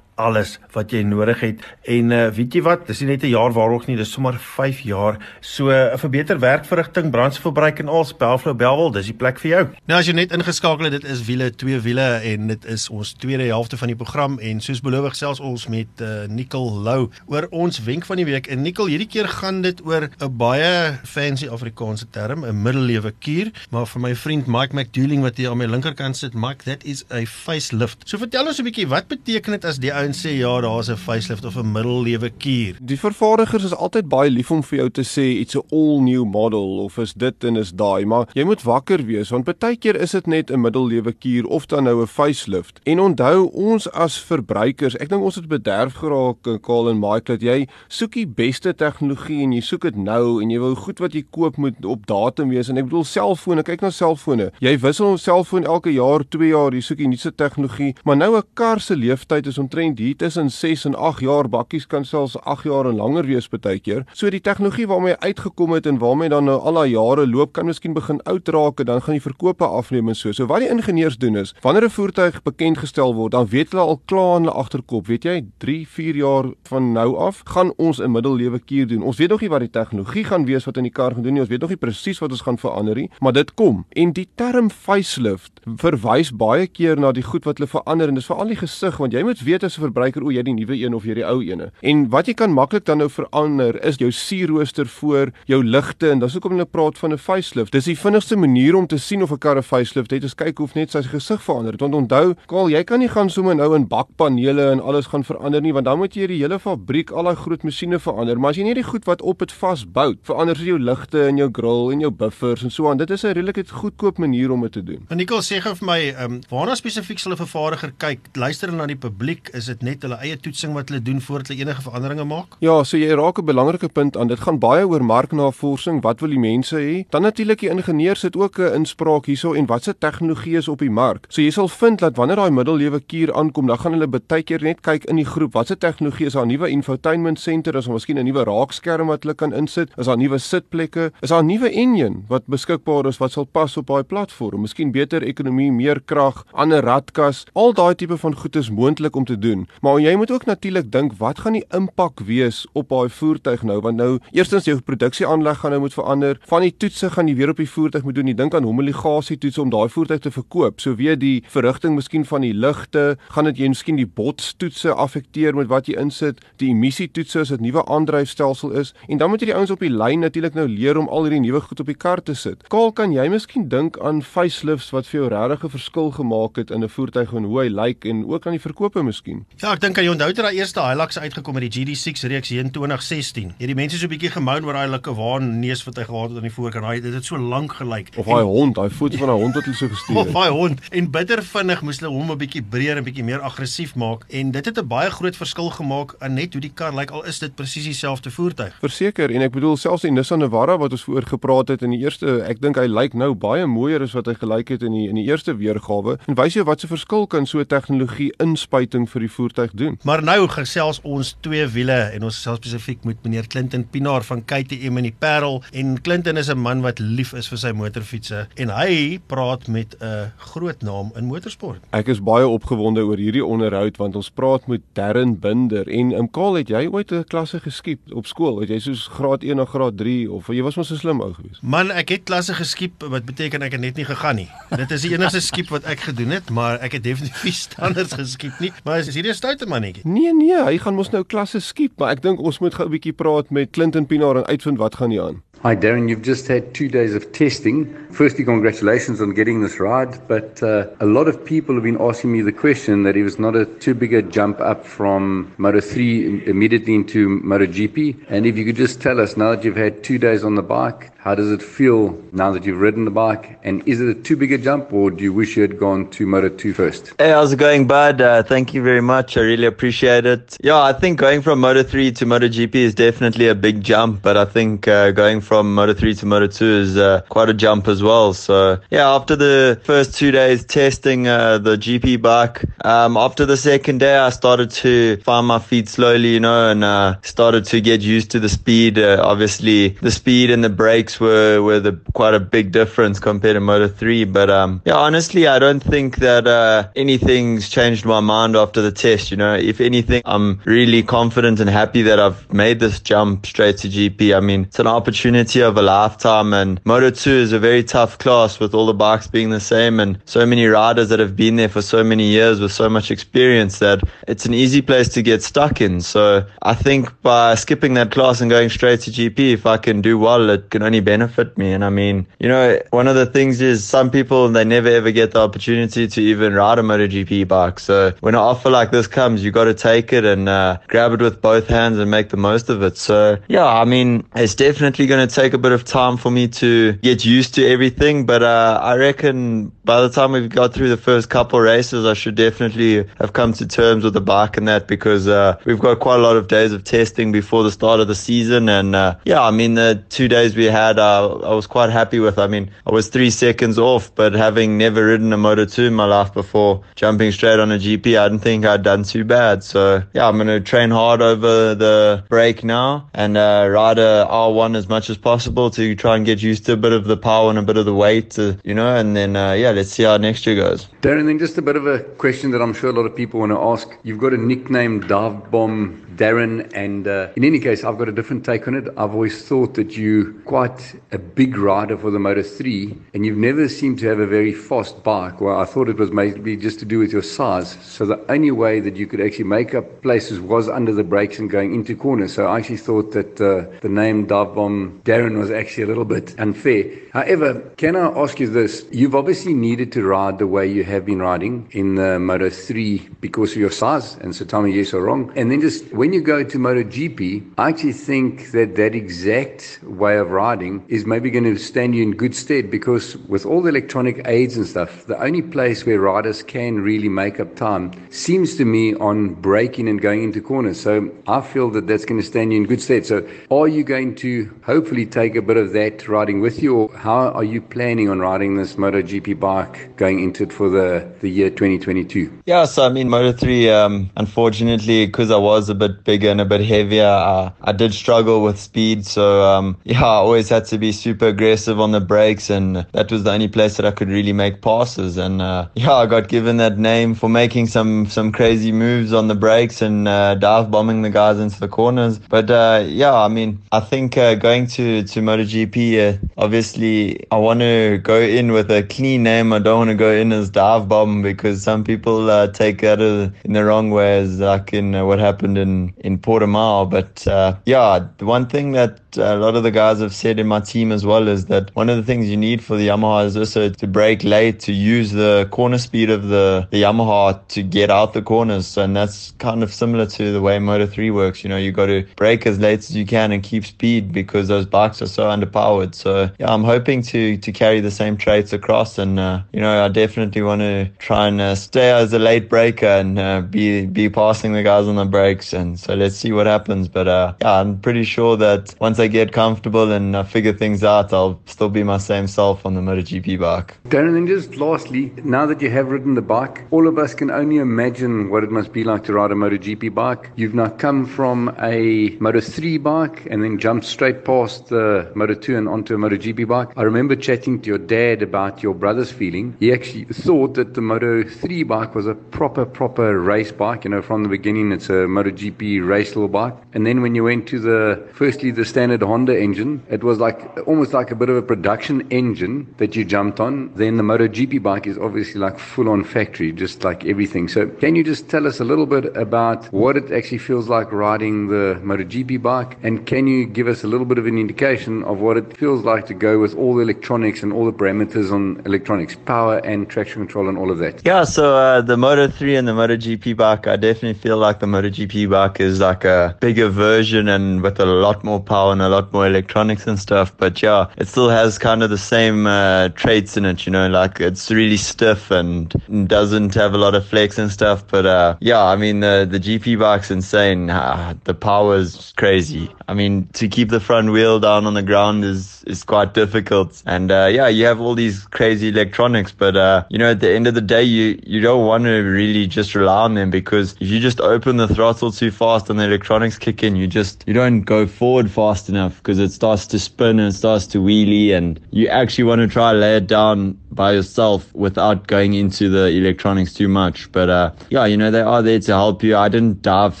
alles 0.18 0.58
wat 0.74 0.92
jy 0.92 1.02
nodig 1.06 1.40
het. 1.40 1.64
En 1.88 2.12
uh, 2.14 2.26
weet 2.34 2.58
jy 2.58 2.62
wat, 2.66 2.86
dis 2.86 3.00
nie 3.00 3.14
net 3.14 3.22
'n 3.22 3.32
jaar 3.32 3.52
waarog 3.52 3.86
nie, 3.86 3.96
dis 3.96 4.12
sommer 4.12 4.34
5 4.38 4.80
jaar. 4.80 5.18
So 5.40 5.70
uh, 5.70 5.96
vir 5.96 6.10
beter 6.10 6.38
werkverrigting, 6.38 7.10
brandstofverbruik 7.14 7.78
en 7.78 7.88
al, 7.88 8.06
Bellflow 8.18 8.56
Bellwel, 8.56 8.90
dis 8.92 9.06
die 9.06 9.16
plek 9.16 9.38
vir 9.38 9.50
jou. 9.50 9.62
Nou 9.86 9.98
as 9.98 10.06
jy 10.06 10.14
net 10.14 10.32
ingeskakel 10.32 10.88
het, 10.88 11.00
dit 11.00 11.04
is 11.04 11.24
wiele, 11.26 11.50
twee 11.50 11.78
wiele 11.80 12.20
en 12.32 12.48
dit 12.48 12.64
is 12.66 12.88
ons 12.88 13.12
tweede 13.14 13.44
helfte 13.44 13.76
van 13.76 13.92
die 13.92 13.96
program 13.96 14.38
en 14.38 14.60
soos 14.60 14.80
beloof 14.80 15.12
gesels 15.14 15.40
ons 15.40 15.68
met 15.68 16.02
uh, 16.02 16.26
Nicole 16.28 16.82
Lou 16.82 17.10
oor 17.26 17.46
ons 17.50 17.82
wenk 17.86 18.06
van 18.06 18.16
die 18.16 18.26
week. 18.26 18.46
En 18.46 18.62
Nicole, 18.62 18.90
hierdie 18.90 19.08
keer 19.10 19.28
gaan 19.28 19.62
dit 19.62 19.80
oor 19.86 20.08
'n 20.08 20.36
baie 20.36 20.98
fancy 21.04 21.48
Afrikaanse 21.48 22.06
term, 22.10 22.44
'n 22.44 22.62
middelewe 22.62 23.12
kuur, 23.18 23.52
maar 23.70 23.86
vir 23.86 24.00
my 24.00 24.14
vriend 24.14 24.46
Mike 24.46 24.74
McDouling 24.74 25.22
wat 25.22 25.36
hier 25.36 25.50
aan 25.50 25.58
my 25.58 25.66
linkerkant 25.66 26.16
sit, 26.16 26.34
Mike, 26.34 26.64
that 26.64 26.84
is 26.84 27.04
a 27.10 27.24
facelift. 27.24 28.02
So 28.04 28.18
vertel 28.18 28.46
ons 28.46 28.58
'n 28.58 28.64
bietjie, 28.64 28.88
wat 28.88 29.08
beteken 29.08 29.52
dit 29.52 29.64
as 29.64 29.78
die 29.78 29.92
ou 29.92 30.07
en 30.08 30.14
sê 30.16 30.38
ja, 30.38 30.60
daar's 30.60 30.88
'n 30.88 30.96
facelift 30.96 31.44
of 31.44 31.56
'n 31.56 31.72
middelewe 31.72 32.30
kuur? 32.30 32.76
Die 32.80 32.98
vervaardigers 32.98 33.64
is 33.64 33.74
altyd 33.74 34.08
baie 34.08 34.30
lief 34.30 34.50
om 34.50 34.62
vir 34.62 34.78
jou 34.78 34.90
te 34.90 35.02
sê 35.02 35.40
iets 35.40 35.54
'n 35.54 35.62
all 35.70 36.00
new 36.00 36.24
model 36.24 36.78
of 36.84 36.98
is 36.98 37.12
dit 37.12 37.44
en 37.44 37.56
is 37.56 37.72
daai, 37.72 38.06
maar 38.06 38.28
jy 38.32 38.44
moet 38.44 38.62
wakker 38.62 39.04
wees 39.04 39.30
want 39.30 39.44
baie 39.44 39.76
keer 39.76 39.96
is 40.00 40.10
dit 40.10 40.26
net 40.26 40.50
'n 40.50 40.60
middelewe 40.60 41.12
kuur 41.12 41.46
of 41.46 41.66
dan 41.66 41.84
nou 41.84 42.00
'n 42.02 42.06
facelift. 42.06 42.80
En 42.84 43.00
onthou 43.00 43.50
ons 43.52 43.90
as 43.92 44.18
verbruikers, 44.18 44.96
ek 44.96 45.08
dink 45.08 45.22
ons 45.22 45.34
het 45.34 45.48
bederf 45.48 45.94
geraak, 45.94 46.62
Karl 46.62 46.88
en 46.88 46.98
Mike, 46.98 47.24
dat 47.24 47.42
jy 47.42 47.66
soek 47.88 48.12
die 48.12 48.26
beste 48.26 48.74
tegnologie 48.74 49.42
en 49.42 49.52
jy 49.52 49.60
soek 49.60 49.82
dit 49.82 49.96
nou 49.96 50.42
en 50.42 50.50
jy 50.50 50.58
wil 50.58 50.74
goed 50.74 50.98
wat 50.98 51.12
jy 51.12 51.24
koop 51.30 51.56
moet 51.56 51.84
op 51.84 52.06
datum 52.06 52.48
wees 52.48 52.68
en 52.68 52.76
ek 52.76 52.84
bedoel 52.84 53.04
selfone, 53.04 53.62
kyk 53.62 53.80
na 53.80 53.90
selfone. 53.90 54.50
Jy 54.60 54.78
wissel 54.78 55.06
ons 55.06 55.22
selfoon 55.22 55.64
elke 55.64 55.92
jaar, 55.92 56.24
2 56.28 56.48
jaar, 56.48 56.72
jy 56.72 56.80
soek 56.80 56.98
die 56.98 57.08
nuutste 57.08 57.34
tegnologie, 57.34 57.94
maar 58.04 58.16
nou 58.16 58.36
'n 58.36 58.42
kar 58.54 58.80
se 58.80 58.94
lewensduur 58.96 59.46
is 59.46 59.58
omtrent 59.58 59.97
hier 59.98 60.16
tussen 60.16 60.50
6 60.50 60.84
en 60.84 60.94
8 60.94 61.20
jaar. 61.20 61.48
Bakkies 61.48 61.86
kan 61.86 62.04
selfs 62.04 62.36
8 62.40 62.64
jaar 62.64 62.86
en 62.86 62.96
langer 62.96 63.26
wees 63.26 63.48
baie 63.48 63.78
keer. 63.78 64.04
So 64.12 64.30
die 64.30 64.40
tegnologie 64.40 64.86
waarmee 64.86 65.16
hy 65.18 65.30
uitgekom 65.32 65.72
het 65.72 65.86
en 65.86 65.98
waarmee 65.98 66.28
dan 66.28 66.44
nou 66.44 66.58
al 66.60 66.78
daai 66.78 66.90
jare 66.90 67.26
loop 67.26 67.52
kan 67.52 67.66
miskien 67.66 67.94
begin 67.94 68.20
oud 68.22 68.48
raak 68.48 68.80
en 68.80 68.86
dan 68.86 69.02
gaan 69.02 69.18
die 69.18 69.24
verkope 69.24 69.66
afneem 69.66 70.08
en 70.08 70.14
so. 70.14 70.32
So 70.32 70.46
wat 70.46 70.60
die 70.64 70.70
ingenieurs 70.70 71.18
doen 71.18 71.36
is, 71.36 71.54
wanneer 71.62 71.84
'n 71.84 71.90
voertuig 71.90 72.42
bekend 72.42 72.78
gestel 72.78 73.14
word, 73.14 73.32
dan 73.32 73.46
weet 73.46 73.72
hulle 73.72 73.82
al 73.82 74.00
klaar 74.06 74.36
in 74.36 74.44
hulle 74.44 74.54
agterkop, 74.54 75.06
weet 75.06 75.24
jy, 75.24 75.44
3, 75.58 75.88
4 75.88 76.16
jaar 76.16 76.44
van 76.64 76.92
nou 76.92 77.16
af 77.16 77.42
gaan 77.44 77.72
ons 77.76 77.98
'n 77.98 78.10
middellewe 78.10 78.58
kuur 78.58 78.86
doen. 78.86 79.02
Ons 79.02 79.16
weet 79.18 79.30
nog 79.30 79.40
nie 79.40 79.48
wat 79.50 79.60
die 79.60 79.70
tegnologie 79.70 80.24
gaan 80.24 80.44
wees 80.44 80.64
wat 80.64 80.76
in 80.76 80.82
die 80.82 80.92
kar 80.92 81.12
gaan 81.12 81.22
doen 81.22 81.32
nie. 81.32 81.40
Ons 81.40 81.50
weet 81.50 81.60
nog 81.60 81.70
nie 81.70 81.76
presies 81.76 82.18
wat 82.18 82.30
ons 82.30 82.40
gaan 82.40 82.58
verander 82.58 82.94
nie, 82.94 83.10
maar 83.20 83.32
dit 83.32 83.54
kom. 83.54 83.84
En 83.90 84.12
die 84.12 84.28
term 84.34 84.70
facelift 84.70 85.52
verwys 85.76 86.30
baie 86.32 86.66
keer 86.66 86.98
na 86.98 87.12
die 87.12 87.22
goed 87.22 87.44
wat 87.44 87.58
hulle 87.58 87.68
verander 87.68 88.08
en 88.08 88.14
dis 88.14 88.26
veral 88.26 88.46
die 88.48 88.56
gesig 88.56 88.96
want 88.96 89.12
jy 89.12 89.22
moet 89.22 89.42
weet 89.44 89.64
as 89.64 89.78
'n 89.78 89.87
verbruiker 89.88 90.24
o, 90.24 90.32
jy 90.34 90.44
die 90.46 90.54
nuwe 90.54 90.76
een 90.78 90.94
of 90.94 91.04
jy 91.08 91.18
die 91.18 91.26
ou 91.26 91.40
ene. 91.42 91.70
En 91.82 92.06
wat 92.12 92.28
jy 92.30 92.34
kan 92.38 92.52
maklik 92.54 92.86
dan 92.88 93.02
nou 93.02 93.08
verander 93.10 93.78
is 93.84 93.98
jou 94.00 94.10
sierrooster 94.14 94.86
voor, 94.98 95.32
jou 95.50 95.60
ligte 95.64 96.10
en 96.12 96.22
dis 96.22 96.36
hoekom 96.36 96.56
hulle 96.56 96.68
praat 96.68 96.98
van 96.98 97.12
'n 97.12 97.18
facelift. 97.18 97.72
Dis 97.72 97.84
die 97.84 97.98
vinnigste 97.98 98.36
manier 98.36 98.76
om 98.76 98.86
te 98.86 98.98
sien 98.98 99.22
of 99.22 99.32
'n 99.32 99.38
kar 99.38 99.56
'n 99.56 99.62
facelift 99.62 100.10
het. 100.10 100.22
Ons 100.22 100.34
kyk 100.34 100.58
hoef 100.58 100.74
net 100.74 100.90
sy 100.90 101.02
gesig 101.02 101.42
verander. 101.42 101.74
Want 101.78 101.94
onthou, 101.94 102.34
Kaal, 102.46 102.70
jy 102.70 102.84
kan 102.84 102.98
nie 102.98 103.08
gaan 103.08 103.30
sommer 103.30 103.54
nou 103.54 103.74
in 103.74 103.88
bakpanele 103.88 104.70
en 104.70 104.80
alles 104.80 105.06
gaan 105.06 105.24
verander 105.24 105.60
nie 105.60 105.72
want 105.72 105.84
dan 105.84 105.98
moet 105.98 106.14
jy 106.14 106.26
die 106.26 106.40
hele 106.42 106.58
fabriek, 106.58 107.10
al 107.10 107.24
daai 107.24 107.36
groot 107.36 107.62
masjiene 107.62 107.98
verander. 107.98 108.38
Maar 108.38 108.50
as 108.50 108.56
jy 108.56 108.64
net 108.64 108.74
die 108.74 108.84
goed 108.84 109.04
wat 109.04 109.22
op 109.22 109.38
dit 109.38 109.52
vasbou, 109.52 110.16
verander 110.22 110.56
jy 110.56 110.72
jou 110.72 110.78
ligte 110.78 111.26
en 111.26 111.36
jou 111.36 111.48
grill 111.52 111.92
en 111.92 112.00
jou 112.00 112.10
buffers 112.10 112.62
en 112.62 112.70
so 112.70 112.90
aan. 112.90 112.98
Dit 112.98 113.10
is 113.10 113.24
'n 113.24 113.34
redelike 113.34 113.64
goedkoop 113.68 114.18
manier 114.18 114.50
om 114.50 114.60
dit 114.62 114.72
te 114.72 114.82
doen. 114.82 115.06
Nicole 115.14 115.42
sê 115.42 115.60
gou 115.60 115.74
vir 115.74 115.86
my, 115.86 115.98
ehm 116.08 116.32
um, 116.32 116.40
waarna 116.50 116.74
spesifiek 116.74 117.18
sal 117.18 117.32
'n 117.32 117.36
vervaardiger 117.36 117.92
kyk? 117.98 118.20
Luister 118.34 118.72
na 118.72 118.86
die 118.86 118.96
publiek? 118.96 119.48
Is 119.52 119.67
dit 119.68 119.82
net 119.86 120.02
hulle 120.06 120.18
eie 120.24 120.36
toetsing 120.40 120.74
wat 120.76 120.88
hulle 120.90 121.02
doen 121.04 121.20
voordat 121.20 121.52
hulle 121.52 121.64
enige 121.64 121.84
veranderinge 121.84 122.24
maak? 122.28 122.56
Ja, 122.64 122.82
so 122.84 122.96
jy 122.96 123.12
raak 123.14 123.38
'n 123.38 123.44
belangrike 123.44 123.88
punt 123.88 124.16
aan. 124.16 124.28
Dit 124.28 124.40
gaan 124.40 124.58
baie 124.58 124.86
oor 124.86 125.04
marknavorsing. 125.04 126.02
Wat 126.02 126.20
wil 126.20 126.30
die 126.30 126.38
mense 126.38 126.76
hê? 126.76 127.04
Dan 127.10 127.22
natuurlik 127.22 127.60
die 127.60 127.70
ingenieurs 127.70 128.22
het 128.22 128.36
ook 128.36 128.58
'n 128.58 128.74
inspraak 128.74 129.26
hierso 129.26 129.52
en 129.52 129.66
watse 129.66 129.94
tegnologie 129.98 130.56
is 130.56 130.68
op 130.68 130.78
die 130.78 130.90
mark. 130.90 131.26
So 131.28 131.42
jy 131.42 131.50
sal 131.50 131.68
vind 131.68 131.98
dat 131.98 132.16
wanneer 132.16 132.36
daai 132.36 132.50
middelewe 132.50 133.00
kuur 133.00 133.34
aankom, 133.34 133.66
dan 133.66 133.78
gaan 133.78 133.92
hulle 133.92 134.06
baie 134.06 134.42
keer 134.42 134.62
net 134.62 134.80
kyk 134.80 135.04
in 135.04 135.16
die 135.16 135.24
groep, 135.24 135.52
watse 135.52 135.76
tegnologie 135.78 136.26
is 136.26 136.32
daar 136.32 136.46
nuwe 136.46 136.68
infotainment 136.68 137.40
center, 137.40 137.76
is 137.76 137.84
daar 137.84 137.94
miskien 137.94 138.18
'n 138.18 138.24
nuwe 138.24 138.44
raakskerm 138.44 139.06
wat 139.06 139.22
hulle 139.22 139.34
kan 139.34 139.52
insit, 139.52 139.90
is 139.96 140.06
daar 140.06 140.16
nuwe 140.16 140.38
sitplekke, 140.38 141.12
is 141.20 141.28
daar 141.28 141.42
'n 141.42 141.46
nuwe 141.46 141.70
engine 141.70 142.22
wat 142.28 142.46
beskikbaar 142.46 143.06
is 143.06 143.18
wat 143.18 143.32
sal 143.32 143.44
pas 143.44 143.76
op 143.76 143.86
daai 143.86 144.02
platform, 144.02 144.60
miskien 144.60 144.92
beter 144.92 145.22
ekonomie, 145.22 145.72
meer 145.72 146.00
krag, 146.00 146.44
ander 146.52 146.82
radkas, 146.84 147.44
al 147.54 147.72
daai 147.72 147.94
tipe 147.94 148.16
van 148.16 148.34
goed 148.34 148.56
is 148.56 148.70
moontlik 148.70 149.16
om 149.16 149.24
te 149.24 149.38
doen. 149.38 149.57
Maar 149.80 150.00
jy 150.00 150.14
moet 150.16 150.30
ook 150.30 150.44
natuurlik 150.44 150.92
dink, 150.92 151.12
wat 151.18 151.38
gaan 151.38 151.52
die 151.52 151.64
impak 151.74 152.20
wees 152.20 152.66
op 152.72 152.88
daai 152.88 153.08
voertuig 153.08 153.62
nou? 153.62 153.80
Want 153.80 153.96
nou, 153.96 154.18
eerstens 154.30 154.64
jou 154.64 154.80
produksieaanleg 154.80 155.58
gaan 155.58 155.70
nou 155.70 155.80
moet 155.80 155.94
verander. 155.94 156.40
Van 156.48 156.64
die 156.66 156.74
toetse 156.76 157.10
gaan 157.10 157.28
jy 157.28 157.34
weer 157.38 157.52
op 157.54 157.56
die 157.62 157.68
voertuig 157.70 158.04
moet 158.04 158.14
doen. 158.14 158.30
Jy 158.30 158.34
dink 158.34 158.54
aan 158.54 158.68
homologasie 158.68 159.38
toetse 159.38 159.62
om 159.62 159.70
daai 159.70 159.88
voertuig 159.88 160.20
te 160.20 160.30
verkoop. 160.30 160.80
So 160.80 160.94
weer 160.94 161.18
die 161.18 161.42
verrigting 161.48 161.94
miskien 161.94 162.24
van 162.24 162.46
die 162.46 162.54
ligte, 162.54 163.16
gaan 163.34 163.48
dit 163.50 163.58
jy 163.58 163.68
miskien 163.72 163.96
die 163.96 164.06
botstoetse 164.06 164.94
affekteer 164.94 165.56
met 165.56 165.70
wat 165.72 165.88
jy 165.88 165.98
insit, 166.00 166.40
die 166.62 166.70
emissie 166.74 167.08
toetse 167.10 167.40
as 167.40 167.52
dit 167.54 167.64
nuwe 167.64 167.84
aandryfstelsel 167.86 168.74
is. 168.78 168.94
En 169.08 169.18
dan 169.18 169.30
moet 169.32 169.42
jy 169.42 169.50
die 169.52 169.56
ouens 169.58 169.74
op 169.74 169.82
die 169.84 169.92
lyn 169.92 170.24
natuurlik 170.24 170.54
nou 170.58 170.68
leer 170.68 170.98
om 171.00 171.08
al 171.08 171.28
hierdie 171.28 171.42
nuwe 171.46 171.62
goed 171.64 171.80
op 171.80 171.90
die 171.90 171.98
kar 171.98 172.22
te 172.22 172.34
sit. 172.38 172.66
Kaal, 172.72 172.92
kan 172.92 173.12
jy 173.14 173.28
miskien 173.32 173.68
dink 173.72 173.98
aan 174.04 174.22
facelifts 174.22 174.90
wat 174.94 175.08
vir 175.10 175.20
jou 175.20 175.28
regtig 175.32 175.64
'n 175.64 175.76
verskil 175.76 176.10
gemaak 176.10 176.56
het 176.56 176.70
in 176.70 176.84
'n 176.84 176.88
voertuig 176.88 177.32
en 177.32 177.44
hoe 177.44 177.60
hy 177.62 177.68
lyk 177.68 178.04
en 178.04 178.26
ook 178.26 178.46
aan 178.46 178.56
die 178.56 178.66
verkope 178.66 179.02
miskien? 179.02 179.46
Ja, 179.58 179.72
ek 179.74 179.80
dink 179.82 179.96
jy 179.98 180.04
onthou 180.06 180.28
dat 180.30 180.44
daai 180.46 180.54
eerste 180.60 180.78
Hilux 180.86 181.16
uitgekom 181.18 181.56
het, 181.58 181.64
die 181.66 181.80
GD6 181.82 182.28
reeks 182.30 182.50
hier 182.52 182.60
in 182.62 182.68
2016. 182.70 183.48
Het 183.58 183.66
die 183.66 183.74
mense 183.74 183.98
so 183.98 184.06
'n 184.06 184.12
bietjie 184.12 184.30
gemoun 184.30 184.64
oor 184.64 184.72
daai 184.72 184.86
lekker 184.86 185.14
waan 185.18 185.58
neus 185.58 185.82
wat 185.82 185.96
hy 185.96 186.04
gehad 186.06 186.28
het 186.30 186.36
aan 186.38 186.46
die 186.46 186.52
voorkant. 186.54 186.84
Hy 186.86 187.00
dit 187.00 187.12
het 187.12 187.24
so 187.24 187.36
lank 187.36 187.72
gelyk. 187.72 188.12
Of 188.16 188.26
daai 188.26 188.44
hond, 188.46 188.74
daai 188.76 188.88
foto 188.88 189.18
van 189.18 189.28
'n 189.28 189.40
hond 189.42 189.54
wat 189.54 189.64
hulle 189.64 189.74
so 189.76 189.88
gestuur 189.88 190.16
het. 190.16 190.26
Of 190.28 190.32
daai 190.32 190.50
hond 190.50 190.78
en 190.90 191.10
bitter 191.10 191.42
vinnig 191.42 191.82
moes 191.82 191.98
hulle 191.98 192.12
hom 192.12 192.30
'n 192.30 192.38
bietjie 192.38 192.62
breër 192.62 192.96
en 192.98 193.04
bietjie 193.04 193.24
meer 193.24 193.40
aggressief 193.40 193.96
maak 193.96 194.22
en 194.30 194.50
dit 194.52 194.64
het 194.64 194.78
'n 194.78 194.86
baie 194.86 195.10
groot 195.10 195.36
verskil 195.36 195.70
gemaak 195.70 196.14
aan 196.20 196.34
net 196.34 196.52
hoe 196.52 196.60
die 196.60 196.70
kar 196.74 196.94
lyk 196.94 197.10
al 197.10 197.24
is 197.24 197.38
dit 197.40 197.54
presies 197.54 197.84
dieselfde 197.84 198.30
voertuig. 198.30 198.78
Verseker 198.78 199.30
en 199.30 199.42
ek 199.42 199.50
bedoel 199.50 199.76
selfs 199.76 200.02
die 200.02 200.12
Nissan 200.12 200.38
Navara 200.38 200.78
wat 200.78 200.92
ons 200.92 201.02
voor 201.02 201.22
gepraat 201.26 201.68
het 201.68 201.82
in 201.82 201.90
die 201.90 202.04
eerste, 202.04 202.44
ek 202.46 202.60
dink 202.60 202.76
hy 202.76 202.86
lyk 202.86 203.14
nou 203.14 203.34
baie 203.34 203.66
mooier 203.66 204.02
as 204.02 204.12
wat 204.12 204.26
hy 204.26 204.34
gelyk 204.34 204.68
het 204.68 204.82
in 204.82 204.92
die 204.92 205.08
in 205.08 205.16
die 205.16 205.26
eerste 205.26 205.56
weergawe. 205.56 206.18
En 206.28 206.34
wys 206.36 206.54
jy 206.54 206.62
wat 206.62 206.80
se 206.80 206.86
verskil 206.86 207.26
kan 207.26 207.44
so 207.46 207.64
tegnologie 207.64 208.32
inspuiting 208.38 209.10
vir 209.10 209.20
die 209.20 209.28
voertuig 209.38 209.74
doen? 209.78 209.98
Maar 210.08 210.22
nou 210.26 210.40
gesels 210.52 211.00
ons 211.06 211.34
twee 211.44 211.66
wiele 211.74 211.98
en 212.16 212.26
ons 212.28 212.34
gesels 212.40 212.60
spesifiek 212.62 213.04
met 213.08 213.22
meneer 213.24 213.48
Clinton 213.50 213.86
Pinaar 213.92 214.26
van 214.26 214.42
KTM 214.44 215.00
in 215.00 215.08
die 215.08 215.14
Parel 215.14 215.62
en 215.72 215.96
Clinton 216.02 216.36
is 216.40 216.50
'n 216.50 216.58
man 216.58 216.82
wat 216.82 216.98
lief 216.98 217.32
is 217.32 217.48
vir 217.48 217.58
sy 217.58 217.72
motorfietsse 217.72 218.46
en 218.56 218.74
hy 218.74 219.20
praat 219.26 219.68
met 219.68 219.96
'n 220.00 220.32
groot 220.52 220.82
naam 220.82 221.12
in 221.16 221.24
motorsport. 221.24 221.80
Ek 221.92 222.08
is 222.08 222.20
baie 222.20 222.46
opgewonde 222.46 223.04
oor 223.04 223.16
hierdie 223.16 223.44
onderhoud 223.44 223.96
want 223.96 224.16
ons 224.16 224.30
praat 224.30 224.66
met 224.66 224.80
Darren 224.92 225.38
Binder 225.38 225.88
en 225.88 226.12
in 226.12 226.30
Kaal 226.30 226.54
het 226.54 226.68
jy 226.68 226.86
ooit 226.86 227.12
'n 227.12 227.24
klasse 227.24 227.60
geskiep 227.60 228.00
op 228.12 228.26
skool? 228.26 228.60
Het 228.60 228.68
jy 228.68 228.78
soos 228.78 229.06
graad 229.06 229.42
1 229.42 229.60
of 229.60 229.68
graad 229.68 229.96
3 229.96 230.30
of 230.30 230.46
jy 230.46 230.62
was 230.62 230.76
mos 230.76 230.88
so 230.88 230.96
slim 230.96 231.20
ou 231.20 231.32
geweest? 231.32 231.62
Man, 231.62 231.90
ek 231.90 232.08
het 232.08 232.22
klasse 232.24 232.54
geskiep 232.54 233.02
wat 233.12 233.24
beteken 233.24 233.62
ek 233.62 233.72
het 233.72 233.80
net 233.80 233.96
nie 233.96 234.04
gegaan 234.04 234.36
nie. 234.36 234.48
Dit 234.76 234.90
is 234.90 235.04
die 235.06 235.12
enigste 235.14 235.40
skiep 235.44 235.68
wat 235.68 235.84
ek 235.84 236.00
gedoen 236.08 236.30
het, 236.30 236.50
maar 236.50 236.80
ek 236.84 236.98
het 236.98 237.04
definitief 237.04 237.44
nie 237.48 237.52
standaards 237.56 238.16
geskiep 238.18 238.60
nie. 238.60 238.72
Maar 238.84 239.02
is 239.04 239.14
hierdie 239.14 239.27
'n 239.28 239.34
stoute 239.34 239.66
mannetjie? 239.66 240.02
Nee 240.06 240.32
nee, 240.34 240.62
hy 240.64 240.78
gaan 240.78 240.94
mos 240.94 241.10
nou 241.10 241.24
klasse 241.24 241.60
skiep, 241.60 241.98
maar 241.98 242.10
ek 242.10 242.22
dink 242.22 242.40
ons 242.40 242.58
moet 242.58 242.74
gou 242.74 242.86
'n 242.86 242.90
bietjie 242.90 243.12
praat 243.12 243.50
met 243.50 243.70
Clinton 243.70 244.06
Pinaar 244.06 244.36
en 244.36 244.46
uitvind 244.46 244.78
wat 244.78 244.94
gaan 244.96 245.08
nie 245.08 245.20
aan. 245.22 245.42
Hi, 245.62 245.74
Darren. 245.74 246.08
You've 246.08 246.22
just 246.22 246.46
had 246.46 246.72
two 246.72 246.88
days 246.88 247.16
of 247.16 247.32
testing. 247.32 247.92
Firstly, 248.12 248.44
congratulations 248.44 249.20
on 249.20 249.34
getting 249.34 249.60
this 249.60 249.80
ride. 249.80 250.16
But 250.28 250.62
uh, 250.62 250.86
a 251.00 251.04
lot 251.04 251.26
of 251.26 251.44
people 251.44 251.74
have 251.74 251.82
been 251.82 252.00
asking 252.00 252.30
me 252.30 252.42
the 252.42 252.52
question 252.52 253.02
that 253.02 253.16
it 253.16 253.24
was 253.24 253.40
not 253.40 253.56
a 253.56 253.66
too 253.66 253.94
big 253.94 254.14
a 254.14 254.22
jump 254.22 254.60
up 254.60 254.86
from 254.86 255.52
Moto 255.58 255.80
3 255.80 256.46
immediately 256.46 256.94
into 256.94 257.28
Moto 257.28 257.66
GP. 257.66 258.26
And 258.28 258.46
if 258.46 258.56
you 258.56 258.64
could 258.64 258.76
just 258.76 259.02
tell 259.02 259.20
us 259.20 259.36
now 259.36 259.56
that 259.56 259.64
you've 259.64 259.74
had 259.74 260.04
two 260.04 260.16
days 260.16 260.44
on 260.44 260.54
the 260.54 260.62
bike, 260.62 261.10
how 261.18 261.34
does 261.34 261.50
it 261.50 261.62
feel 261.62 262.16
now 262.32 262.52
that 262.52 262.64
you've 262.64 262.80
ridden 262.80 263.04
the 263.04 263.10
bike? 263.10 263.58
And 263.64 263.86
is 263.86 264.00
it 264.00 264.08
a 264.08 264.14
too 264.14 264.36
big 264.36 264.52
a 264.52 264.56
jump, 264.56 264.92
or 264.92 265.10
do 265.10 265.22
you 265.24 265.32
wish 265.32 265.56
you 265.56 265.62
had 265.62 265.78
gone 265.78 266.08
to 266.12 266.24
Moto 266.24 266.48
2 266.48 266.72
first? 266.72 267.12
Hey, 267.18 267.30
how's 267.30 267.52
it 267.52 267.58
going, 267.58 267.86
bud? 267.86 268.20
Uh, 268.20 268.42
thank 268.44 268.72
you 268.72 268.82
very 268.82 269.02
much. 269.02 269.36
I 269.36 269.40
really 269.40 269.66
appreciate 269.66 270.24
it. 270.24 270.56
Yeah, 270.62 270.80
I 270.80 270.92
think 270.92 271.18
going 271.18 271.42
from 271.42 271.60
Moto 271.60 271.82
3 271.82 272.12
to 272.12 272.24
Moto 272.24 272.46
GP 272.46 272.74
is 272.76 272.94
definitely 272.94 273.48
a 273.48 273.54
big 273.54 273.82
jump, 273.82 274.22
but 274.22 274.36
I 274.36 274.44
think 274.44 274.86
uh, 274.86 275.10
going 275.10 275.40
from 275.48 275.74
Moto 275.74 275.94
3 275.94 276.14
to 276.16 276.26
Moto 276.26 276.46
2 276.46 276.64
is 276.66 276.96
uh, 276.98 277.22
quite 277.30 277.48
a 277.48 277.54
jump 277.54 277.88
as 277.88 278.02
well. 278.02 278.34
So 278.34 278.78
yeah, 278.90 279.08
after 279.08 279.34
the 279.34 279.80
first 279.82 280.14
two 280.14 280.30
days 280.30 280.62
testing 280.62 281.26
uh, 281.26 281.56
the 281.56 281.76
GP 281.76 282.20
bike, 282.20 282.64
um, 282.84 283.16
after 283.16 283.46
the 283.46 283.56
second 283.56 283.98
day, 283.98 284.18
I 284.18 284.28
started 284.28 284.70
to 284.82 285.16
find 285.24 285.46
my 285.46 285.58
feet 285.58 285.88
slowly, 285.88 286.34
you 286.34 286.40
know, 286.40 286.70
and 286.70 286.84
uh, 286.84 287.16
started 287.22 287.64
to 287.66 287.80
get 287.80 288.02
used 288.02 288.30
to 288.32 288.40
the 288.40 288.50
speed. 288.50 288.98
Uh, 288.98 289.22
obviously, 289.24 289.88
the 290.02 290.10
speed 290.10 290.50
and 290.50 290.62
the 290.62 290.68
brakes 290.68 291.18
were 291.18 291.62
were 291.62 291.80
the, 291.80 291.92
quite 292.12 292.34
a 292.34 292.40
big 292.40 292.70
difference 292.70 293.18
compared 293.18 293.56
to 293.56 293.60
Moto 293.60 293.88
3. 293.88 294.24
But 294.24 294.50
um, 294.50 294.82
yeah, 294.84 294.96
honestly, 294.96 295.46
I 295.46 295.58
don't 295.58 295.82
think 295.82 296.18
that 296.18 296.46
uh, 296.46 296.88
anything's 296.94 297.70
changed 297.70 298.04
my 298.04 298.20
mind 298.20 298.54
after 298.54 298.82
the 298.82 298.92
test. 298.92 299.30
You 299.30 299.38
know, 299.38 299.54
if 299.54 299.80
anything, 299.80 300.20
I'm 300.26 300.60
really 300.66 301.02
confident 301.02 301.58
and 301.58 301.70
happy 301.70 302.02
that 302.02 302.20
I've 302.20 302.52
made 302.52 302.80
this 302.80 303.00
jump 303.00 303.46
straight 303.46 303.78
to 303.78 303.88
GP. 303.88 304.36
I 304.36 304.40
mean, 304.40 304.64
it's 304.64 304.78
an 304.78 304.86
opportunity 304.86 305.37
of 305.38 305.76
a 305.76 305.82
lifetime, 305.82 306.52
and 306.52 306.80
Moto 306.84 307.10
2 307.10 307.30
is 307.30 307.52
a 307.52 307.60
very 307.60 307.84
tough 307.84 308.18
class 308.18 308.58
with 308.58 308.74
all 308.74 308.86
the 308.86 308.92
bikes 308.92 309.28
being 309.28 309.50
the 309.50 309.60
same 309.60 310.00
and 310.00 310.18
so 310.24 310.44
many 310.44 310.66
riders 310.66 311.10
that 311.10 311.20
have 311.20 311.36
been 311.36 311.54
there 311.54 311.68
for 311.68 311.80
so 311.80 312.02
many 312.02 312.24
years 312.24 312.58
with 312.58 312.72
so 312.72 312.88
much 312.88 313.12
experience 313.12 313.78
that 313.78 314.00
it's 314.26 314.46
an 314.46 314.52
easy 314.52 314.82
place 314.82 315.08
to 315.10 315.22
get 315.22 315.42
stuck 315.42 315.80
in. 315.80 316.00
So 316.00 316.44
I 316.62 316.74
think 316.74 317.22
by 317.22 317.54
skipping 317.54 317.94
that 317.94 318.10
class 318.10 318.40
and 318.40 318.50
going 318.50 318.68
straight 318.68 319.00
to 319.02 319.10
GP, 319.10 319.52
if 319.52 319.64
I 319.64 319.76
can 319.76 320.00
do 320.00 320.18
well, 320.18 320.50
it 320.50 320.70
can 320.70 320.82
only 320.82 321.00
benefit 321.00 321.56
me. 321.56 321.72
And 321.72 321.84
I 321.84 321.90
mean, 321.90 322.26
you 322.40 322.48
know, 322.48 322.80
one 322.90 323.06
of 323.06 323.14
the 323.14 323.26
things 323.26 323.60
is 323.60 323.84
some 323.84 324.10
people, 324.10 324.48
they 324.48 324.64
never 324.64 324.88
ever 324.88 325.12
get 325.12 325.30
the 325.30 325.40
opportunity 325.40 326.08
to 326.08 326.20
even 326.20 326.54
ride 326.54 326.80
a 326.80 326.82
MotoGP 326.82 327.46
bike. 327.46 327.78
So 327.78 328.12
when 328.20 328.34
an 328.34 328.40
offer 328.40 328.70
like 328.70 328.90
this 328.90 329.06
comes, 329.06 329.44
you 329.44 329.52
got 329.52 329.64
to 329.64 329.74
take 329.74 330.12
it 330.12 330.24
and 330.24 330.48
uh, 330.48 330.78
grab 330.88 331.12
it 331.12 331.20
with 331.20 331.40
both 331.40 331.68
hands 331.68 331.98
and 331.98 332.10
make 332.10 332.30
the 332.30 332.36
most 332.36 332.68
of 332.68 332.82
it. 332.82 332.98
So 332.98 333.38
yeah, 333.46 333.66
I 333.66 333.84
mean, 333.84 334.26
it's 334.34 334.56
definitely 334.56 335.06
going 335.06 335.26
to 335.26 335.27
take 335.28 335.52
a 335.52 335.58
bit 335.58 335.72
of 335.72 335.84
time 335.84 336.16
for 336.16 336.30
me 336.30 336.48
to 336.48 336.92
get 336.94 337.24
used 337.24 337.54
to 337.54 337.66
everything, 337.66 338.26
but 338.26 338.42
uh, 338.42 338.80
I 338.82 338.96
reckon 338.96 339.72
by 339.84 340.00
the 340.00 340.08
time 340.08 340.32
we've 340.32 340.48
got 340.48 340.74
through 340.74 340.88
the 340.88 340.96
first 340.96 341.30
couple 341.30 341.60
races, 341.60 342.04
I 342.04 342.14
should 342.14 342.34
definitely 342.34 343.08
have 343.18 343.32
come 343.32 343.52
to 343.54 343.66
terms 343.66 344.04
with 344.04 344.14
the 344.14 344.20
bike 344.20 344.56
and 344.56 344.68
that 344.68 344.86
because 344.86 345.26
uh, 345.28 345.58
we've 345.64 345.78
got 345.78 346.00
quite 346.00 346.20
a 346.20 346.22
lot 346.22 346.36
of 346.36 346.48
days 346.48 346.72
of 346.72 346.84
testing 346.84 347.32
before 347.32 347.62
the 347.62 347.70
start 347.70 348.00
of 348.00 348.08
the 348.08 348.14
season. 348.14 348.68
And 348.68 348.94
uh, 348.94 349.16
yeah, 349.24 349.42
I 349.42 349.50
mean, 349.50 349.74
the 349.74 350.02
two 350.08 350.28
days 350.28 350.56
we 350.56 350.66
had, 350.66 350.98
uh, 350.98 351.38
I 351.38 351.54
was 351.54 351.66
quite 351.66 351.90
happy 351.90 352.20
with. 352.20 352.38
I 352.38 352.46
mean, 352.46 352.70
I 352.86 352.92
was 352.92 353.08
three 353.08 353.30
seconds 353.30 353.78
off, 353.78 354.14
but 354.14 354.32
having 354.32 354.78
never 354.78 355.06
ridden 355.06 355.32
a 355.32 355.36
Moto 355.36 355.64
2 355.64 355.84
in 355.84 355.94
my 355.94 356.04
life 356.04 356.32
before, 356.34 356.82
jumping 356.96 357.32
straight 357.32 357.60
on 357.60 357.72
a 357.72 357.78
GP, 357.78 358.18
I 358.18 358.28
didn't 358.28 358.42
think 358.42 358.64
I'd 358.64 358.82
done 358.82 359.02
too 359.02 359.24
bad. 359.24 359.62
So 359.62 360.02
yeah, 360.12 360.26
I'm 360.26 360.36
going 360.36 360.48
to 360.48 360.60
train 360.60 360.90
hard 360.90 361.22
over 361.22 361.74
the 361.74 362.24
break 362.28 362.64
now 362.64 363.08
and 363.14 363.36
uh, 363.36 363.68
ride 363.70 363.98
a 363.98 364.26
R1 364.30 364.76
as 364.76 364.88
much 364.88 365.10
as 365.10 365.17
possible 365.18 365.70
to 365.70 365.94
try 365.94 366.16
and 366.16 366.24
get 366.24 366.42
used 366.42 366.64
to 366.66 366.72
a 366.72 366.76
bit 366.76 366.92
of 366.92 367.04
the 367.04 367.16
power 367.16 367.50
and 367.50 367.58
a 367.58 367.62
bit 367.62 367.76
of 367.76 367.84
the 367.84 367.94
weight, 367.94 368.30
to, 368.32 368.58
you 368.64 368.74
know, 368.74 368.96
and 368.96 369.16
then 369.16 369.36
uh, 369.36 369.52
yeah, 369.52 369.70
let's 369.70 369.90
see 369.90 370.04
how 370.04 370.16
next 370.16 370.46
year 370.46 370.56
goes. 370.56 370.88
Darren, 371.02 371.26
then 371.26 371.38
just 371.38 371.58
a 371.58 371.62
bit 371.62 371.76
of 371.76 371.86
a 371.86 372.00
question 372.24 372.50
that 372.52 372.62
I'm 372.62 372.72
sure 372.72 372.90
a 372.90 372.92
lot 372.92 373.06
of 373.06 373.14
people 373.14 373.40
want 373.40 373.52
to 373.52 373.58
ask. 373.58 373.88
You've 374.02 374.18
got 374.18 374.32
a 374.32 374.38
nickname, 374.38 375.00
Dive 375.00 375.50
Bomb 375.50 376.08
Darren, 376.16 376.70
and 376.74 377.06
uh, 377.06 377.28
in 377.36 377.44
any 377.44 377.60
case, 377.60 377.84
I've 377.84 377.96
got 377.96 378.08
a 378.08 378.12
different 378.12 378.44
take 378.44 378.66
on 378.66 378.74
it. 378.74 378.88
I've 378.96 379.14
always 379.14 379.46
thought 379.46 379.74
that 379.74 379.96
you 379.96 380.42
quite 380.44 381.00
a 381.12 381.18
big 381.18 381.56
rider 381.56 381.96
for 381.96 382.10
the 382.10 382.18
Moto 382.18 382.42
3, 382.42 382.96
and 383.14 383.24
you've 383.24 383.38
never 383.38 383.68
seemed 383.68 384.00
to 384.00 384.06
have 384.08 384.18
a 384.18 384.26
very 384.26 384.52
fast 384.52 385.02
bike. 385.04 385.40
Well, 385.40 385.58
I 385.58 385.64
thought 385.64 385.88
it 385.88 385.96
was 385.96 386.10
maybe 386.10 386.56
just 386.56 386.80
to 386.80 386.84
do 386.84 386.98
with 386.98 387.12
your 387.12 387.22
size. 387.22 387.78
So 387.82 388.04
the 388.04 388.24
only 388.30 388.50
way 388.50 388.80
that 388.80 388.96
you 388.96 389.06
could 389.06 389.20
actually 389.20 389.44
make 389.44 389.74
up 389.74 390.02
places 390.02 390.40
was 390.40 390.68
under 390.68 390.92
the 390.92 391.04
brakes 391.04 391.38
and 391.38 391.48
going 391.48 391.74
into 391.74 391.94
corners. 391.96 392.34
So 392.34 392.46
I 392.46 392.58
actually 392.58 392.78
thought 392.78 393.12
that 393.12 393.40
uh, 393.40 393.78
the 393.80 393.88
name 393.88 394.26
Dive 394.26 394.54
Bomb 394.54 395.00
Darren 395.08 395.38
was 395.38 395.50
actually 395.50 395.84
a 395.84 395.86
little 395.86 396.04
bit 396.04 396.38
unfair. 396.38 396.84
However, 397.14 397.60
can 397.78 397.96
I 397.96 398.08
ask 398.08 398.38
you 398.38 398.46
this? 398.46 398.84
You've 398.92 399.14
obviously 399.14 399.54
needed 399.54 399.90
to 399.92 400.02
ride 400.02 400.38
the 400.38 400.46
way 400.46 400.66
you 400.70 400.84
have 400.84 401.06
been 401.06 401.18
riding 401.18 401.66
in 401.70 401.94
the 401.94 402.18
Moto 402.18 402.50
3 402.50 402.98
because 403.22 403.52
of 403.52 403.56
your 403.56 403.70
size, 403.70 404.16
and 404.16 404.36
so 404.36 404.44
tell 404.44 404.60
me 404.60 404.70
yes 404.70 404.92
or 404.92 405.00
wrong. 405.00 405.32
And 405.34 405.50
then 405.50 405.62
just 405.62 405.90
when 405.94 406.12
you 406.12 406.20
go 406.20 406.44
to 406.44 406.58
MotoGP, 406.58 407.54
I 407.56 407.70
actually 407.70 407.94
think 407.94 408.50
that 408.50 408.76
that 408.76 408.94
exact 408.94 409.80
way 409.82 410.18
of 410.18 410.30
riding 410.30 410.84
is 410.88 411.06
maybe 411.06 411.30
going 411.30 411.44
to 411.44 411.56
stand 411.56 411.94
you 411.94 412.02
in 412.02 412.10
good 412.10 412.34
stead 412.34 412.70
because 412.70 413.16
with 413.28 413.46
all 413.46 413.62
the 413.62 413.70
electronic 413.70 414.20
aids 414.26 414.58
and 414.58 414.66
stuff, 414.66 415.06
the 415.06 415.18
only 415.22 415.40
place 415.40 415.86
where 415.86 415.98
riders 415.98 416.42
can 416.42 416.82
really 416.82 417.08
make 417.08 417.40
up 417.40 417.56
time 417.56 417.92
seems 418.10 418.56
to 418.56 418.66
me 418.66 418.94
on 418.96 419.32
braking 419.36 419.88
and 419.88 420.02
going 420.02 420.22
into 420.22 420.42
corners. 420.42 420.78
So 420.78 421.10
I 421.26 421.40
feel 421.40 421.70
that 421.70 421.86
that's 421.86 422.04
going 422.04 422.20
to 422.20 422.26
stand 422.26 422.52
you 422.52 422.58
in 422.58 422.66
good 422.66 422.82
stead. 422.82 423.06
So 423.06 423.26
are 423.50 423.68
you 423.68 423.84
going 423.84 424.14
to 424.16 424.54
hopefully 424.62 424.97
take 425.06 425.36
a 425.36 425.42
bit 425.42 425.56
of 425.56 425.72
that 425.72 426.08
riding 426.08 426.40
with 426.40 426.62
you, 426.62 426.76
or 426.76 426.96
how 426.96 427.28
are 427.30 427.44
you 427.44 427.60
planning 427.60 428.08
on 428.08 428.20
riding 428.20 428.56
this 428.56 428.74
MotoGP 428.74 429.38
bike 429.38 429.96
going 429.96 430.20
into 430.20 430.44
it 430.44 430.52
for 430.52 430.68
the, 430.68 431.10
the 431.20 431.28
year 431.28 431.50
2022? 431.50 432.42
Yeah, 432.46 432.64
so 432.64 432.84
I 432.84 432.88
mean, 432.88 433.08
Moto 433.08 433.32
3, 433.32 433.70
um, 433.70 434.10
unfortunately, 434.16 435.06
because 435.06 435.30
I 435.30 435.36
was 435.36 435.68
a 435.68 435.74
bit 435.74 436.04
bigger 436.04 436.30
and 436.30 436.40
a 436.40 436.44
bit 436.44 436.64
heavier, 436.64 437.04
uh, 437.04 437.50
I 437.60 437.72
did 437.72 437.94
struggle 437.94 438.42
with 438.42 438.58
speed. 438.58 439.06
So, 439.06 439.42
um, 439.42 439.76
yeah, 439.84 440.04
I 440.04 440.16
always 440.16 440.48
had 440.48 440.64
to 440.66 440.78
be 440.78 440.92
super 440.92 441.28
aggressive 441.28 441.80
on 441.80 441.92
the 441.92 442.00
brakes, 442.00 442.50
and 442.50 442.86
that 442.92 443.10
was 443.10 443.24
the 443.24 443.32
only 443.32 443.48
place 443.48 443.76
that 443.76 443.86
I 443.86 443.90
could 443.90 444.08
really 444.08 444.32
make 444.32 444.62
passes. 444.62 445.16
And 445.16 445.42
uh, 445.42 445.68
yeah, 445.74 445.92
I 445.92 446.06
got 446.06 446.28
given 446.28 446.56
that 446.58 446.78
name 446.78 447.14
for 447.14 447.28
making 447.28 447.66
some, 447.66 448.06
some 448.06 448.32
crazy 448.32 448.72
moves 448.72 449.12
on 449.12 449.28
the 449.28 449.34
brakes 449.34 449.82
and 449.82 450.08
uh, 450.08 450.34
dive 450.34 450.70
bombing 450.70 451.02
the 451.02 451.10
guys 451.10 451.38
into 451.38 451.60
the 451.60 451.68
corners. 451.68 452.18
But 452.18 452.50
uh, 452.50 452.84
yeah, 452.86 453.14
I 453.14 453.28
mean, 453.28 453.62
I 453.72 453.80
think 453.80 454.16
uh, 454.16 454.34
going 454.34 454.66
to, 454.68 454.77
to 454.78 455.02
to 455.02 455.20
MotoGP, 455.20 455.76
uh, 455.98 456.18
obviously, 456.36 457.26
I 457.32 457.36
want 457.36 457.60
to 457.60 457.98
go 457.98 458.20
in 458.20 458.52
with 458.52 458.70
a 458.70 458.84
clean 458.84 459.24
name. 459.24 459.52
I 459.52 459.58
don't 459.58 459.78
want 459.78 459.90
to 459.90 459.96
go 459.96 460.12
in 460.12 460.32
as 460.32 460.50
dive 460.50 460.88
bomb 460.88 461.20
because 461.20 461.62
some 461.62 461.82
people 461.82 462.30
uh, 462.30 462.46
take 462.46 462.80
that 462.82 463.00
in 463.00 463.52
the 463.54 463.64
wrong 463.64 463.90
way, 463.90 464.20
as 464.20 464.38
like 464.38 464.72
in 464.72 464.94
uh, 464.94 465.04
what 465.04 465.18
happened 465.18 465.58
in 465.58 465.92
in 465.98 466.18
Portimao. 466.18 466.88
But 466.88 467.26
uh, 467.26 467.56
yeah, 467.66 468.06
the 468.18 468.24
one 468.24 468.46
thing 468.46 468.70
that 468.72 469.07
a 469.16 469.36
lot 469.36 469.56
of 469.56 469.62
the 469.62 469.70
guys 469.70 470.00
have 470.00 470.14
said 470.14 470.38
in 470.38 470.46
my 470.46 470.60
team 470.60 470.92
as 470.92 471.06
well 471.06 471.28
is 471.28 471.46
that 471.46 471.74
one 471.74 471.88
of 471.88 471.96
the 471.96 472.02
things 472.02 472.28
you 472.28 472.36
need 472.36 472.62
for 472.62 472.76
the 472.76 472.88
Yamaha 472.88 473.24
is 473.24 473.36
also 473.36 473.70
to 473.70 473.86
brake 473.86 474.24
late, 474.24 474.60
to 474.60 474.72
use 474.72 475.12
the 475.12 475.48
corner 475.50 475.78
speed 475.78 476.10
of 476.10 476.28
the, 476.28 476.68
the 476.70 476.82
Yamaha 476.82 477.46
to 477.48 477.62
get 477.62 477.90
out 477.90 478.12
the 478.12 478.22
corners. 478.22 478.76
And 478.76 478.94
that's 478.94 479.32
kind 479.38 479.62
of 479.62 479.72
similar 479.72 480.06
to 480.06 480.32
the 480.32 480.42
way 480.42 480.58
Moto 480.58 480.86
3 480.86 481.10
works. 481.10 481.42
You 481.42 481.48
know, 481.48 481.56
you 481.56 481.72
got 481.72 481.86
to 481.86 482.06
brake 482.16 482.46
as 482.46 482.58
late 482.58 482.80
as 482.80 482.94
you 482.94 483.06
can 483.06 483.32
and 483.32 483.42
keep 483.42 483.64
speed 483.64 484.12
because 484.12 484.48
those 484.48 484.66
bikes 484.66 485.00
are 485.00 485.06
so 485.06 485.24
underpowered. 485.24 485.94
So 485.94 486.30
yeah, 486.38 486.52
I'm 486.52 486.64
hoping 486.64 487.02
to, 487.02 487.36
to 487.38 487.52
carry 487.52 487.80
the 487.80 487.90
same 487.90 488.16
traits 488.16 488.52
across. 488.52 488.98
And, 488.98 489.18
uh, 489.18 489.40
you 489.52 489.60
know, 489.60 489.84
I 489.84 489.88
definitely 489.88 490.42
want 490.42 490.60
to 490.60 490.90
try 490.98 491.28
and 491.28 491.40
uh, 491.40 491.54
stay 491.54 491.90
as 491.90 492.12
a 492.12 492.18
late 492.18 492.48
breaker 492.48 492.86
and 492.86 493.18
uh, 493.18 493.40
be, 493.42 493.86
be 493.86 494.10
passing 494.10 494.52
the 494.52 494.62
guys 494.62 494.86
on 494.86 494.96
the 494.96 495.04
brakes. 495.04 495.52
And 495.52 495.78
so 495.78 495.94
let's 495.94 496.16
see 496.16 496.32
what 496.32 496.46
happens. 496.46 496.88
But 496.88 497.08
uh, 497.08 497.34
yeah, 497.40 497.60
I'm 497.60 497.80
pretty 497.80 498.04
sure 498.04 498.36
that 498.36 498.74
once 498.80 498.97
I 498.98 499.06
get 499.06 499.32
comfortable 499.32 499.92
and 499.92 500.26
figure 500.28 500.52
things 500.52 500.82
out, 500.82 501.12
I'll 501.12 501.40
still 501.46 501.68
be 501.68 501.82
my 501.82 501.98
same 501.98 502.26
self 502.26 502.66
on 502.66 502.74
the 502.74 502.80
MotoGP 502.80 503.38
bike. 503.38 503.76
Darren, 503.88 504.16
and 504.16 504.26
just 504.26 504.56
lastly, 504.56 505.12
now 505.24 505.46
that 505.46 505.62
you 505.62 505.70
have 505.70 505.90
ridden 505.90 506.14
the 506.14 506.22
bike, 506.22 506.64
all 506.70 506.86
of 506.88 506.98
us 506.98 507.14
can 507.14 507.30
only 507.30 507.56
imagine 507.56 508.30
what 508.30 508.44
it 508.44 508.50
must 508.50 508.72
be 508.72 508.84
like 508.84 509.04
to 509.04 509.12
ride 509.12 509.30
a 509.30 509.34
MotoGP 509.34 509.94
bike. 509.94 510.30
You've 510.36 510.54
now 510.54 510.68
come 510.68 511.06
from 511.06 511.54
a 511.60 512.16
Moto 512.20 512.40
3 512.40 512.78
bike 512.78 513.26
and 513.30 513.44
then 513.44 513.58
jumped 513.58 513.86
straight 513.86 514.24
past 514.24 514.68
the 514.68 515.10
Moto 515.14 515.34
2 515.34 515.56
and 515.56 515.68
onto 515.68 515.94
a 515.94 515.98
MotoGP 515.98 516.48
bike. 516.48 516.70
I 516.76 516.82
remember 516.82 517.14
chatting 517.14 517.60
to 517.62 517.68
your 517.68 517.78
dad 517.78 518.22
about 518.22 518.62
your 518.62 518.74
brother's 518.74 519.12
feeling. 519.12 519.56
He 519.60 519.72
actually 519.72 520.04
thought 520.06 520.54
that 520.54 520.74
the 520.74 520.80
Moto 520.80 521.22
3 521.22 521.62
bike 521.62 521.94
was 521.94 522.06
a 522.06 522.14
proper, 522.14 522.64
proper 522.64 523.20
race 523.20 523.52
bike. 523.52 523.84
You 523.84 523.90
know, 523.90 524.02
from 524.02 524.22
the 524.22 524.28
beginning, 524.28 524.72
it's 524.72 524.88
a 524.88 525.06
MotoGP 525.06 525.86
race 525.86 526.08
little 526.16 526.28
bike. 526.28 526.54
And 526.72 526.86
then 526.86 527.02
when 527.02 527.14
you 527.14 527.24
went 527.24 527.46
to 527.48 527.58
the, 527.58 528.08
firstly, 528.14 528.50
the 528.50 528.64
standard 528.64 528.87
Honda 528.96 529.38
engine, 529.38 529.82
it 529.88 530.02
was 530.02 530.18
like 530.18 530.40
almost 530.66 530.92
like 530.92 531.10
a 531.10 531.14
bit 531.14 531.28
of 531.28 531.36
a 531.36 531.42
production 531.42 532.06
engine 532.10 532.72
that 532.78 532.96
you 532.96 533.04
jumped 533.04 533.40
on. 533.40 533.72
Then 533.74 533.96
the 533.96 534.02
MotoGP 534.02 534.62
bike 534.62 534.86
is 534.86 534.98
obviously 534.98 535.40
like 535.40 535.58
full 535.58 535.88
on 535.88 536.04
factory, 536.04 536.52
just 536.52 536.84
like 536.84 537.04
everything. 537.04 537.48
So 537.48 537.66
can 537.66 537.94
you 537.94 538.04
just 538.04 538.28
tell 538.28 538.46
us 538.46 538.60
a 538.60 538.64
little 538.64 538.86
bit 538.86 539.16
about 539.16 539.66
what 539.72 539.96
it 539.96 540.10
actually 540.12 540.38
feels 540.38 540.68
like 540.68 540.92
riding 540.92 541.48
the 541.48 541.80
MotoGP 541.82 542.42
bike? 542.42 542.78
And 542.82 543.06
can 543.06 543.26
you 543.26 543.46
give 543.46 543.68
us 543.68 543.84
a 543.84 543.86
little 543.86 544.06
bit 544.06 544.18
of 544.18 544.26
an 544.26 544.38
indication 544.38 545.04
of 545.04 545.20
what 545.20 545.36
it 545.36 545.56
feels 545.56 545.84
like 545.84 546.06
to 546.06 546.14
go 546.14 546.38
with 546.38 546.54
all 546.54 546.74
the 546.74 546.82
electronics 546.82 547.42
and 547.42 547.52
all 547.52 547.66
the 547.66 547.72
parameters 547.72 548.32
on 548.32 548.62
electronics, 548.64 549.16
power 549.26 549.58
and 549.58 549.88
traction 549.88 550.22
control 550.22 550.48
and 550.48 550.58
all 550.58 550.70
of 550.70 550.78
that? 550.78 551.02
Yeah, 551.04 551.24
so 551.24 551.56
uh, 551.56 551.80
the 551.80 551.96
Moto 551.96 552.28
3 552.28 552.56
and 552.56 552.68
the 552.68 552.72
MotoGP 552.72 553.36
bike, 553.36 553.66
I 553.66 553.76
definitely 553.76 554.20
feel 554.20 554.36
like 554.36 554.60
the 554.60 554.66
MotoGP 554.66 555.30
bike 555.30 555.60
is 555.60 555.80
like 555.80 556.04
a 556.04 556.36
bigger 556.40 556.68
version 556.68 557.28
and 557.28 557.62
with 557.62 557.80
a 557.80 557.86
lot 557.86 558.24
more 558.24 558.40
power 558.40 558.74
on 558.80 558.86
a 558.86 558.88
lot 558.88 559.12
more 559.12 559.26
electronics 559.26 559.86
and 559.86 559.98
stuff. 559.98 560.36
But 560.36 560.62
yeah, 560.62 560.86
it 560.96 561.08
still 561.08 561.28
has 561.28 561.58
kind 561.58 561.82
of 561.82 561.90
the 561.90 561.98
same 561.98 562.46
uh, 562.46 562.88
traits 562.90 563.36
in 563.36 563.44
it, 563.44 563.66
you 563.66 563.72
know, 563.72 563.88
like 563.88 564.20
it's 564.20 564.50
really 564.50 564.76
stiff 564.76 565.30
and 565.30 565.68
doesn't 566.08 566.54
have 566.54 566.74
a 566.74 566.78
lot 566.78 566.94
of 566.94 567.06
flex 567.06 567.38
and 567.38 567.50
stuff. 567.50 567.86
But 567.86 568.06
uh, 568.06 568.36
yeah, 568.40 568.62
I 568.62 568.76
mean, 568.76 569.00
the, 569.00 569.26
the 569.28 569.38
GP 569.38 569.78
bike's 569.78 570.10
insane. 570.10 570.70
Uh, 570.70 571.14
the 571.24 571.34
power 571.34 571.76
is 571.76 572.12
crazy. 572.16 572.70
I 572.86 572.94
mean, 572.94 573.26
to 573.34 573.48
keep 573.48 573.68
the 573.68 573.80
front 573.80 574.12
wheel 574.12 574.40
down 574.40 574.66
on 574.66 574.74
the 574.74 574.82
ground 574.82 575.24
is, 575.24 575.62
is 575.64 575.84
quite 575.84 576.14
difficult. 576.14 576.82
And 576.86 577.10
uh, 577.10 577.28
yeah, 577.30 577.48
you 577.48 577.64
have 577.66 577.80
all 577.80 577.94
these 577.94 578.24
crazy 578.26 578.68
electronics, 578.68 579.32
but 579.32 579.56
uh, 579.56 579.84
you 579.90 579.98
know, 579.98 580.10
at 580.10 580.20
the 580.20 580.30
end 580.30 580.46
of 580.46 580.54
the 580.54 580.60
day, 580.60 580.82
you, 580.82 581.20
you 581.26 581.40
don't 581.40 581.66
want 581.66 581.84
to 581.84 582.00
really 582.00 582.46
just 582.46 582.74
rely 582.74 583.02
on 583.02 583.14
them 583.14 583.30
because 583.30 583.74
if 583.80 583.88
you 583.88 584.00
just 584.00 584.20
open 584.20 584.56
the 584.56 584.68
throttle 584.68 585.12
too 585.12 585.30
fast 585.30 585.68
and 585.68 585.78
the 585.78 585.84
electronics 585.84 586.38
kick 586.38 586.62
in, 586.62 586.76
you 586.76 586.86
just, 586.86 587.24
you 587.26 587.34
don't 587.34 587.62
go 587.62 587.86
forward 587.86 588.30
fast 588.30 588.67
enough 588.68 588.98
because 588.98 589.18
it 589.18 589.30
starts 589.30 589.66
to 589.66 589.78
spin 589.78 590.18
and 590.18 590.34
starts 590.34 590.66
to 590.68 590.78
wheelie 590.78 591.34
and 591.34 591.60
you 591.70 591.88
actually 591.88 592.24
want 592.24 592.40
to 592.40 592.48
try 592.48 592.72
lay 592.72 592.96
it 592.96 593.06
down 593.06 593.58
by 593.70 593.92
yourself 593.92 594.52
without 594.54 595.06
going 595.06 595.34
into 595.34 595.68
the 595.68 595.86
electronics 595.86 596.52
too 596.52 596.68
much. 596.68 597.10
But 597.12 597.30
uh, 597.30 597.52
yeah, 597.70 597.84
you 597.84 597.96
know, 597.96 598.10
they 598.10 598.20
are 598.20 598.42
there 598.42 598.58
to 598.58 598.72
help 598.72 599.02
you. 599.02 599.16
I 599.16 599.28
didn't 599.28 599.62
dive 599.62 600.00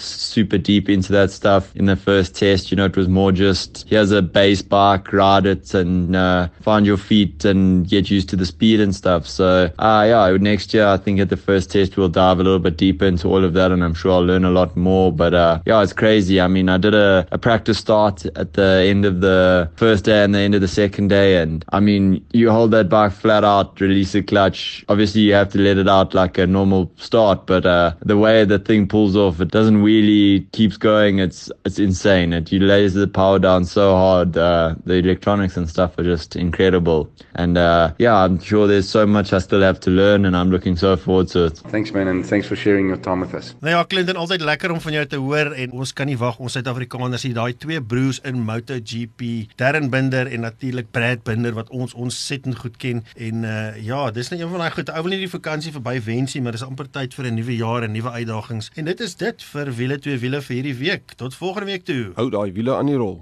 super 0.00 0.58
deep 0.58 0.88
into 0.88 1.12
that 1.12 1.30
stuff 1.30 1.74
in 1.76 1.84
the 1.84 1.96
first 1.96 2.34
test. 2.34 2.70
You 2.70 2.76
know, 2.76 2.86
it 2.86 2.96
was 2.96 3.08
more 3.08 3.30
just 3.30 3.86
here's 3.88 4.10
a 4.10 4.22
base 4.22 4.62
bike, 4.62 5.12
ride 5.12 5.46
it 5.46 5.74
and 5.74 6.16
uh, 6.16 6.48
find 6.60 6.86
your 6.86 6.96
feet 6.96 7.44
and 7.44 7.88
get 7.88 8.10
used 8.10 8.28
to 8.30 8.36
the 8.36 8.46
speed 8.46 8.80
and 8.80 8.94
stuff. 8.94 9.26
So 9.26 9.70
uh, 9.78 10.04
yeah, 10.08 10.36
next 10.40 10.74
year 10.74 10.86
I 10.86 10.96
think 10.96 11.20
at 11.20 11.28
the 11.28 11.36
first 11.36 11.70
test 11.70 11.96
we'll 11.96 12.08
dive 12.08 12.40
a 12.40 12.42
little 12.42 12.58
bit 12.58 12.76
deeper 12.76 13.04
into 13.04 13.28
all 13.28 13.44
of 13.44 13.52
that 13.54 13.70
and 13.70 13.84
I'm 13.84 13.94
sure 13.94 14.12
I'll 14.12 14.26
learn 14.26 14.44
a 14.44 14.50
lot 14.50 14.76
more. 14.76 15.12
But 15.12 15.34
uh, 15.34 15.60
yeah, 15.66 15.82
it's 15.82 15.92
crazy. 15.92 16.40
I 16.40 16.48
mean, 16.48 16.68
I 16.68 16.78
did 16.78 16.94
a, 16.94 17.28
a 17.30 17.38
practice 17.38 17.78
start 17.78 18.26
at 18.26 18.54
the 18.58 18.84
end 18.92 19.04
of 19.04 19.20
the 19.20 19.70
first 19.76 20.04
day 20.04 20.24
and 20.24 20.34
the 20.34 20.40
end 20.40 20.54
of 20.54 20.60
the 20.60 20.68
second 20.68 21.08
day. 21.08 21.40
And 21.42 21.64
I 21.70 21.80
mean, 21.80 22.24
you 22.32 22.50
hold 22.50 22.72
that 22.72 22.88
bike 22.88 23.12
flat 23.12 23.44
out, 23.44 23.80
release 23.80 24.12
the 24.12 24.22
clutch. 24.22 24.84
Obviously, 24.88 25.22
you 25.22 25.34
have 25.34 25.50
to 25.54 25.58
let 25.58 25.78
it 25.78 25.88
out 25.88 26.14
like 26.14 26.38
a 26.38 26.46
normal 26.46 26.90
start, 26.96 27.46
but 27.46 27.64
uh, 27.64 27.94
the 28.04 28.18
way 28.18 28.44
the 28.44 28.58
thing 28.58 28.88
pulls 28.88 29.16
off, 29.16 29.40
it 29.40 29.50
doesn't 29.50 29.82
really 29.82 30.46
keeps 30.52 30.76
going. 30.76 31.20
It's 31.20 31.50
it's 31.64 31.78
insane. 31.78 32.32
It 32.32 32.52
you 32.52 32.60
lays 32.60 32.94
the 32.94 33.06
power 33.06 33.38
down 33.38 33.64
so 33.64 33.94
hard. 33.94 34.36
Uh, 34.36 34.74
the 34.84 34.94
electronics 34.94 35.56
and 35.56 35.68
stuff 35.68 35.98
are 35.98 36.04
just 36.04 36.36
incredible. 36.36 37.08
And 37.34 37.56
uh, 37.56 37.92
yeah, 37.98 38.16
I'm 38.24 38.38
sure 38.40 38.66
there's 38.66 38.88
so 38.88 39.06
much 39.06 39.32
I 39.32 39.38
still 39.38 39.62
have 39.62 39.80
to 39.80 39.90
learn, 39.90 40.24
and 40.26 40.36
I'm 40.36 40.50
looking 40.50 40.76
so 40.76 40.96
forward 40.96 41.28
to 41.28 41.46
it. 41.46 41.58
Thanks 41.70 41.92
man 41.92 42.08
and 42.08 42.26
thanks 42.26 42.46
for 42.46 42.56
sharing 42.56 42.88
your 42.88 43.00
time 43.08 43.20
with 43.20 43.34
us. 43.34 43.54
Nou 43.60 43.70
ja, 43.70 43.84
Clinton, 43.84 44.16
altyd 44.16 44.42
lekker 44.42 44.74
om 44.74 44.80
van 44.80 44.98
jou 44.98 45.06
te 45.06 45.22
hoor 45.22 45.52
en 45.54 45.78
ons 45.78 45.92
kan 45.92 46.08
nie 46.10 46.18
wag 46.18 46.38
ons 46.42 46.56
Suid-Afrikaners 46.58 47.24
hier 47.26 47.36
daai 47.36 47.54
twee 47.60 47.80
broers 47.80 48.18
in 48.26 48.42
MotoGP, 48.48 49.22
Darren 49.60 49.90
Binder 49.92 50.26
en 50.26 50.46
natuurlik 50.46 50.90
Brad 50.90 51.24
Binder 51.28 51.56
wat 51.56 51.70
ons 51.70 51.94
ons 51.94 52.20
settend 52.26 52.58
goed 52.62 52.76
ken 52.80 53.04
en 53.16 53.44
uh 53.44 53.56
ja, 53.84 54.10
dis 54.10 54.30
net 54.32 54.40
een 54.40 54.52
van 54.52 54.64
daai 54.64 54.74
goed. 54.76 54.90
Ou 54.90 55.02
wil 55.04 55.16
nie 55.16 55.22
die 55.26 55.32
vakansie 55.32 55.72
verby 55.74 55.98
wensie, 56.04 56.42
maar 56.42 56.56
dis 56.56 56.64
amper 56.66 56.90
tyd 56.90 57.14
vir 57.14 57.30
'n 57.30 57.40
nuwe 57.40 57.56
jaar 57.56 57.82
en 57.86 57.92
nuwe 57.92 58.10
uitdagings. 58.10 58.70
En 58.74 58.84
dit 58.84 59.00
is 59.00 59.16
dit 59.16 59.42
vir 59.52 59.74
wiele 59.80 59.98
twee 59.98 60.18
wiele 60.18 60.42
vir 60.42 60.54
hierdie 60.54 60.78
week. 60.78 61.16
Tot 61.16 61.34
volgende 61.34 61.66
week 61.72 61.84
toe. 61.84 62.12
Hou 62.14 62.30
daai 62.30 62.52
wiele 62.52 62.76
aan 62.76 62.86
die 62.86 62.96
rol. 62.96 63.20